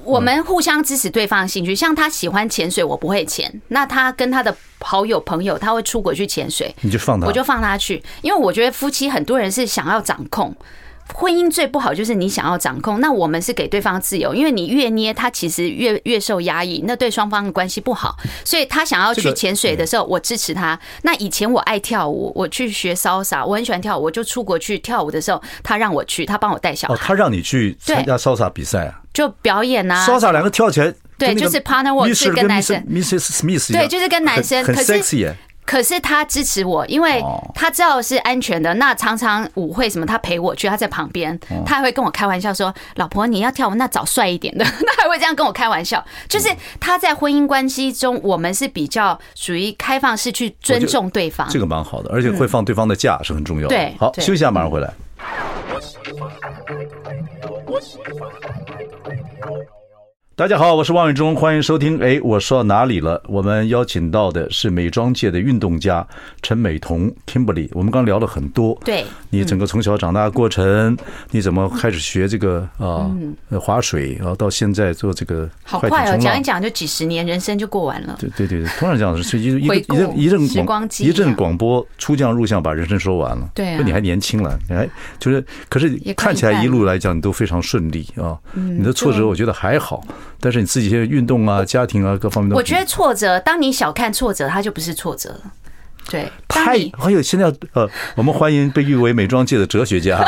[0.03, 1.76] 我们互相支持对方的兴趣。
[1.76, 8.01] 像他喜欢潜水，我不会潜，那他跟他的好友朋友他会出国去潜水，你就放他，我就放他去。
[8.22, 10.56] 因为我觉得夫妻很多人是想要掌控，
[11.14, 18.18] 婚姻最不好就是你想要掌控，那我们是给对方自由，因为你越捏他，其实越越受压抑，那对双方的关系不好。
[18.43, 20.78] 所以他想要去潜水的时候，我支持他。
[21.03, 26.93] 那以前我爱跳舞，我去学 salsa，我很喜欢跳舞，我就出国去跳舞的时候，他让我去，他帮我带小孩。
[26.93, 29.01] 哦，他让你去参加 salsa 比赛啊？
[29.14, 33.20] 就表演啊，salsa 两个跳起来，对，就是 partner work 是跟男生，Mrs.
[33.20, 35.34] Smith 对，就是跟男生，很 sexy
[35.66, 38.74] 可是他支持我，因为他知道是安全的。
[38.76, 44.63] 那常常舞会什么，他陪我去，他在旁边，他还会跟我开玩笑说：“老婆，你要跳舞，那找帅一点的。
[44.95, 46.03] ”他还会这样跟我开玩笑。
[46.30, 46.49] 就是
[46.80, 53.76] 他在婚姻关系中，我们是比较属于开放式去尊重对方，这个蛮好的，而且会放对方的假是很重要的。
[53.76, 54.93] 对，好，休息一下，马上回来。
[60.38, 61.98] 大家好，我是王伟忠，欢迎收听。
[62.04, 63.24] 哎，我说到哪里了？
[63.26, 66.06] 我们邀请到的是美妆界的运动家
[66.42, 67.70] 陈美彤 Kimberly。
[67.72, 70.98] 我们刚聊了很多，对你整个从小长大的过程，
[71.32, 73.10] 你怎么开始学这个啊
[73.62, 78.18] 划水，然后到现在做这个，好快哦，讲一讲就几十年，人生就过完了。
[78.20, 83.50] 对对对对，突然讲是一一 一阵一阵广一阵广播出将入相，把人生说完了。
[83.56, 84.86] 对，你还年轻了，你还
[85.18, 88.38] 就是，可是看起来一路来讲你都非常顺利啊。
[88.52, 90.04] 你的挫折我觉得还好。
[90.40, 95.42] 但是你自己现在运动啊、家庭啊各方面都，我觉得挫折，当你小看挫折，它就不是挫折了。
[96.08, 100.24] 对，太还有现在呃，我们欢迎被誉为美妆界的哲学家。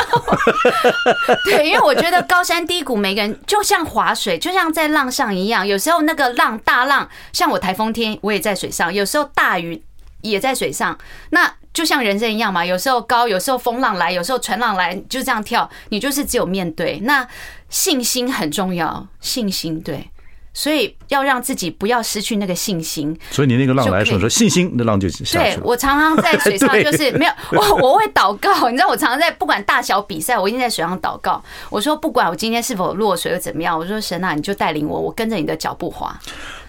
[1.46, 5.64] 对，因为我觉得高山低谷，每个人就像划水，就像在浪上一样。
[5.64, 9.80] 有时候那个浪大浪，像我台风天我也在水上；有时候大雨
[10.22, 10.98] 也在水上。
[11.30, 15.68] 那就像人生一样嘛，有时候高，有时候风浪来，有时候船浪来，就这样跳。
[15.90, 17.26] 你就是只有面对那。
[17.70, 20.10] 信心很重要，信心对，
[20.52, 23.16] 所以要让自己不要失去那个信心。
[23.30, 25.44] 所以你那个浪来的时候说信心，那浪就下去了。
[25.44, 28.68] 对，我常常在水上 就是没有我，我会祷告。
[28.68, 31.42] 你知道，我常常在不管大小比赛，我一定在水上祷告。
[31.70, 36.14] 我说，不管我今天是否落水又怎么样，我说神啊，你就带领我，我跟着你的脚步滑。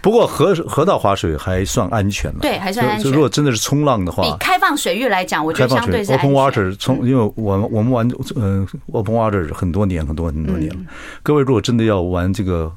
[0.01, 3.03] 不过河河道滑水还算安全了，对，还算安全。
[3.03, 6.13] 就如果真的是冲浪的话，比开放水域来讲，我觉得相对是。
[6.13, 10.79] Open water 冲，因为我我们玩嗯 Open water 很多年很多很多年了。
[11.21, 12.71] 各位如果真的要玩这个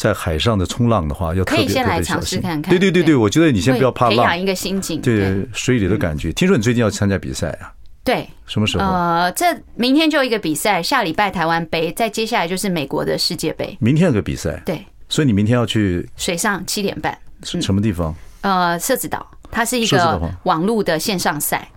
[0.00, 2.70] 在海上的冲浪的话，要特别可以先来尝试看看。
[2.70, 6.32] 对对对对，我觉得你先不要怕浪，培养一个心境，对水里的感觉。
[6.32, 7.70] 听说你最近要参加比赛啊？
[8.02, 8.84] 对，什么时候？
[8.86, 9.44] 呃，这
[9.74, 13.76] 明天就一个比赛，下礼拜台湾杯，再接下来就是美国的世界杯。
[13.78, 17.14] 明天有个比赛，对，所以你明天要去水上七点半。
[17.42, 18.14] 什么地方？
[18.40, 21.68] 呃，社子岛，它是一个网络的线上赛。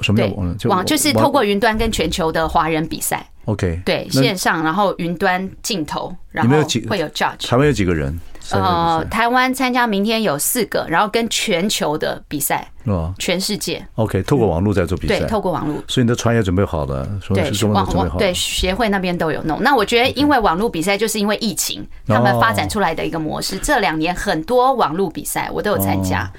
[0.00, 0.70] 什么叫网络？
[0.70, 3.28] 网就是透过云端跟全球的华人比赛。
[3.46, 6.56] OK，对，线上，然后云端镜头，然后
[6.88, 7.48] 会有 judge。
[7.48, 8.20] 台湾有几个人？
[8.52, 12.64] 呃，台湾参加明天有四个，然后跟全球的比赛，
[13.18, 13.84] 全世界。
[13.96, 15.82] OK，透过网络在做比赛，对，透过网络。
[15.88, 19.60] 所以你的船也准备好了，对，网网对协会那边都有弄。
[19.64, 23.58] 那我觉得，因为网络比赛就是因为疫情，他们发展出来的一个模式。
[23.58, 26.30] 这两年很多网络比赛我都有参加。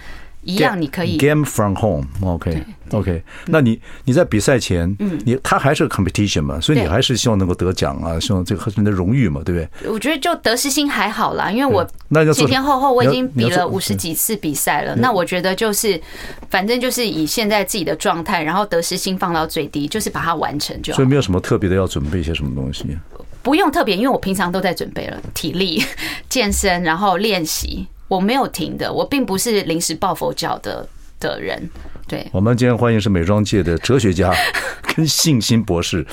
[0.48, 3.22] 一样，你可以 game from home，OK，OK。
[3.48, 9.92] 那你你在比赛前，嗯，你他还是 competition 嘛，所以你还是希望能够得奖啊，希望这个你的荣誉嘛，对不对？
[9.92, 11.86] 我觉得就得失心还好啦，因为我
[12.34, 14.96] 前前后后我已经比了五十几次比赛了。
[14.96, 16.02] 那我觉得就是，
[16.50, 20.96] 反正就是以现在自己的状态，然后得失心放到最低，就是把它完成就好。
[20.96, 22.86] 所以没有什么特别的要准备一些什么东西？
[23.44, 25.84] 不用特别，因为我平常都在准备了，体力、
[26.28, 27.88] 健身，然后练习。
[28.08, 30.88] 我没有停的，我并不是临时抱佛脚的
[31.20, 31.70] 的人。
[32.08, 34.34] 对，我们今天欢迎是美妆界的哲学家
[34.96, 36.06] 跟信心博士。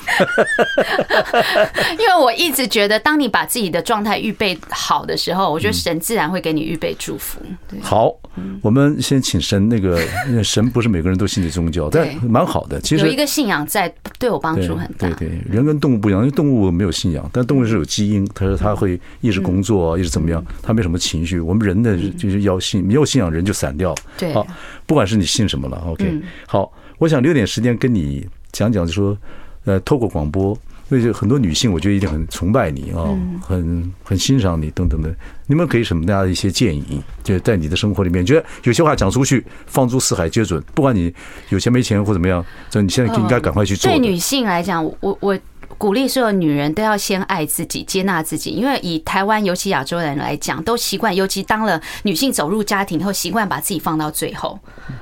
[1.97, 7.39] 因为我一直觉得，当你把自己的状态预备好的时候，我觉得神自然会给你预备祝福。
[7.81, 8.13] 好，
[8.61, 9.69] 我们先请神。
[9.69, 9.99] 那个
[10.43, 12.79] 神不是每个人都信的宗教，但蛮好的。
[12.81, 15.09] 其实有一个信仰在对我帮助很大。
[15.09, 21.39] 对对，人跟动物不一样，因为动物没有信仰，但动物是有基因，它说它会一直工作，一直怎么样，它没什么情绪。
[21.39, 23.95] 我们人的就是要信，没有信仰人就散掉。
[24.17, 24.45] 对，好，
[24.85, 25.84] 不管是你信什么了。
[25.91, 29.17] OK，好，我想留点时间跟你讲讲，就说，
[29.65, 30.57] 呃，透过广播，
[30.89, 33.03] 因为很多女性，我觉得一定很崇拜你啊，
[33.41, 35.13] 很很欣赏你等等的。
[35.47, 37.01] 你们可以什么大家的一些建议？
[37.23, 40.63] 就在你的生活里面，觉得有些话讲出去，放诸四海皆准。
[40.73, 41.13] 不管你
[41.49, 43.91] 有钱没钱或怎么样，就你现在应该赶快去做。
[43.91, 45.37] 对女性来讲，我我
[45.77, 54.59] 鼓励所有女人都要先爱自己、接纳自己，因为以台湾尤其亚洲人来讲，都习惯，尤其当了女性走入家庭以后，习惯把自己放到最后。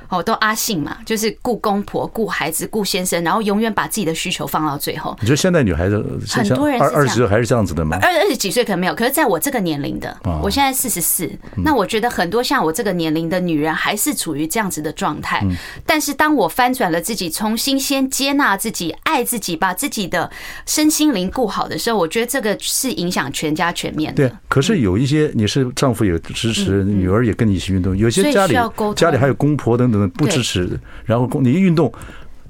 [0.08, 5.16] 哦，都阿信嘛，就是顾公婆、顾孩子、顾先生，然后永远把自己的需求放到最后。
[5.20, 5.96] 你说现在女孩子
[6.28, 7.98] 很多人二二十岁还是这样子的吗？
[8.00, 15.44] 二二十几岁可能没有，可是在我这个年龄的，我现在四十四，那我觉得很多像我这个年龄的女人还是处于这样子的状态。
[15.84, 20.30] 但是当我翻转了自己，重新先接纳自己、爱自己，把自己的
[20.66, 24.28] 身心灵顾好的时候，我觉得这个是影响全家全面的。
[24.28, 28.54] 对，可是有一些你是丈夫也支持，女儿也跟你一起运动，有些家里
[28.96, 31.92] 家里还有公婆等等不支持，然后你一运动，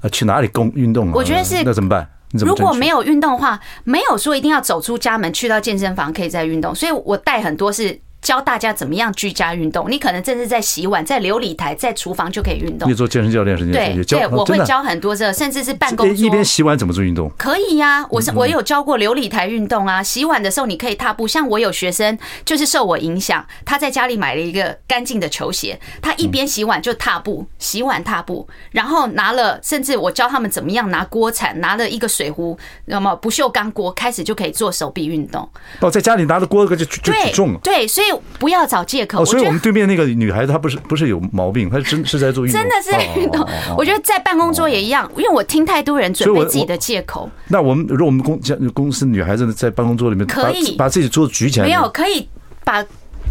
[0.01, 1.11] 啊，去哪里公运动啊？
[1.13, 2.09] 我觉得是，那怎么办？
[2.31, 7.99] 如果没有运动的话，没有说一定要走出家门去到健身房可以再运动，所以我带很多是。
[8.25, 12.89] 教大家怎么样居家运动，你可能正是在洗碗，在琉璃台，在厨房就可以运动。
[12.89, 13.71] 你做健身教练是？
[13.71, 17.31] 对对，我会教很多这，甚至是办公桌一边洗碗怎么做运动？
[17.37, 20.01] 可以呀，我是我有教过琉璃台运动啊。
[20.01, 35.47] 洗碗的时候你可以踏步，像我有学生就是受我影响，他在家里买了一个干净的球鞋，他一边洗碗就踏步，洗碗踏步，然后拿了，甚至我教他们怎么样拿锅铲，拿了一个水壶，那么不锈钢锅，开始就可以做手臂运动。
[35.81, 37.59] 哦，在家里拿着锅就就举重了。
[37.61, 38.14] 对，所以。
[38.39, 39.23] 不要找借口。
[39.25, 43.47] 所以我们对面那个女孩子，她不是不是有毛病，她真是在做运动，真的是在运动。
[43.77, 47.29] 我觉得在办公桌也一样，因为我听太多人准备自己的借口。
[47.47, 48.39] 那我们如果我们公
[48.73, 52.27] 公司女孩子在办公桌里面，可以把自己桌子举起来，没有可以
[52.63, 52.83] 把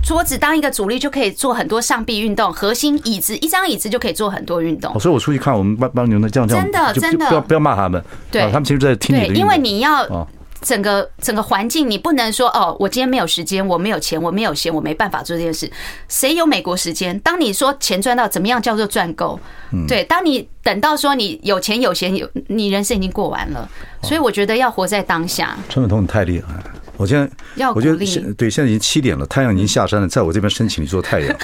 [0.03, 4.99] 桌子当一个主力，就可以做很多上臂运动，核心椅子一张椅子就可以做很多运动。
[5.01, 10.29] 所以我出去看我们帮帮你们这样这样，真的真的不要不要骂他们，对，他们其实在听你的，因为你要。
[10.65, 15.71] 整个整个环境，你不能说哦，我今天没有时间，我没有钱，我没有闲，我没办法做这件事。
[16.09, 17.17] 谁有美国时间？
[17.21, 19.39] 当你说钱赚到，怎么样叫做赚够？
[19.87, 23.69] 对，当你等到说你有钱有闲有，你人生已经过完了。
[24.03, 25.57] 所以我觉得要活在当下。
[25.69, 26.65] 陈伟彤，你太厉害了！
[26.97, 27.97] 我现在我觉得
[28.35, 31.37] 对现在已经七点了，太阳已经下山了，在我这边申请你做太阳。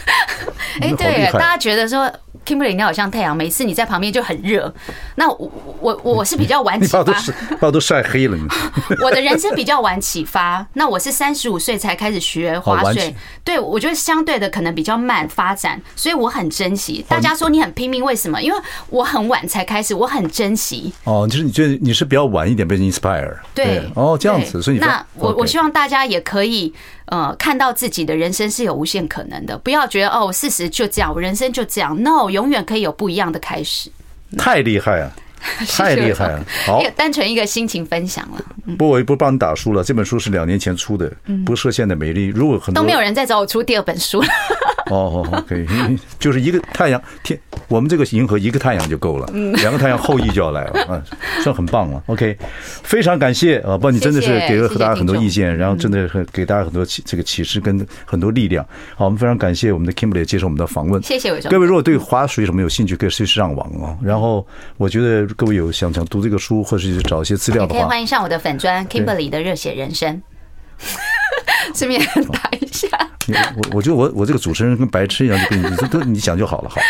[0.80, 2.10] 哎，对，大家觉得说。
[2.46, 4.72] Kimberly，你好像太阳，每次你在旁边就很热。
[5.16, 7.04] 那我我我是比较晚 启发，
[7.60, 8.38] 把我都晒黑了。
[9.04, 13.14] 我的人生比较晚启发，那我是三十五岁才开始学滑水。
[13.44, 17.04] 对，我觉得相对的可能比较慢发展，所以我很珍惜。
[17.06, 18.40] 大家说你很拼命，为什么？
[18.40, 18.58] 因为
[18.88, 20.90] 我很晚才开始，我很珍惜。
[21.04, 23.36] 哦，就是你觉得你是比较晚一点被 inspire。
[23.54, 26.72] 对，哦，这样子，所以那我我希望大家也可以。
[27.10, 32.00] 呃，看到自己的人生是有无限可能的，不要觉得哦，事实就这样，我人生就这样。
[32.00, 33.90] No，永远可以有不一样的开始。
[34.38, 35.12] 太厉害 了，
[35.68, 36.44] 太厉害了！
[36.64, 38.40] 好，单纯一个心情分享了。
[38.78, 39.82] 不，我也不帮你打书了。
[39.82, 41.10] 这本书是两年前出的，
[41.44, 42.26] 不设限的美丽。
[42.26, 44.28] 如果很多都没有人再找我出第二本书了。
[44.90, 45.66] 哦哦，可以，
[46.18, 47.38] 就是一个太阳天，
[47.68, 51.02] 我们这个银河一个太阳就够了，两个太阳后羿就要来了， 啊，
[51.42, 52.02] 算很棒了。
[52.06, 52.36] OK，
[52.82, 58.64] 非常感谢啊，不，你真的是给了大家很多意见，然后真的很给大家很多启这个启示跟很多力量。
[58.96, 61.50] 好，我们非常感谢我们的 Kimberly 接受我们的访问，谢谢伟忠。
[61.50, 63.96] 各位如果对滑水什么有兴趣，可以随时上网啊。
[64.02, 70.20] 然后我觉得各位有想想读这个书，或者是找一些资料的话，可以欢迎上我的粉砖 Kimberly 的热血人生。
[71.74, 72.00] 顺便
[72.32, 72.88] 打一下。
[73.56, 76.80] 我我觉得我我这个主持人跟白痴一样，就跟你都你讲就好了，好。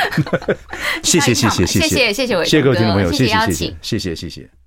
[1.03, 4.61] 谢谢谢谢谢谢谢谢谢各位听众朋友，谢谢谢谢谢谢谢谢。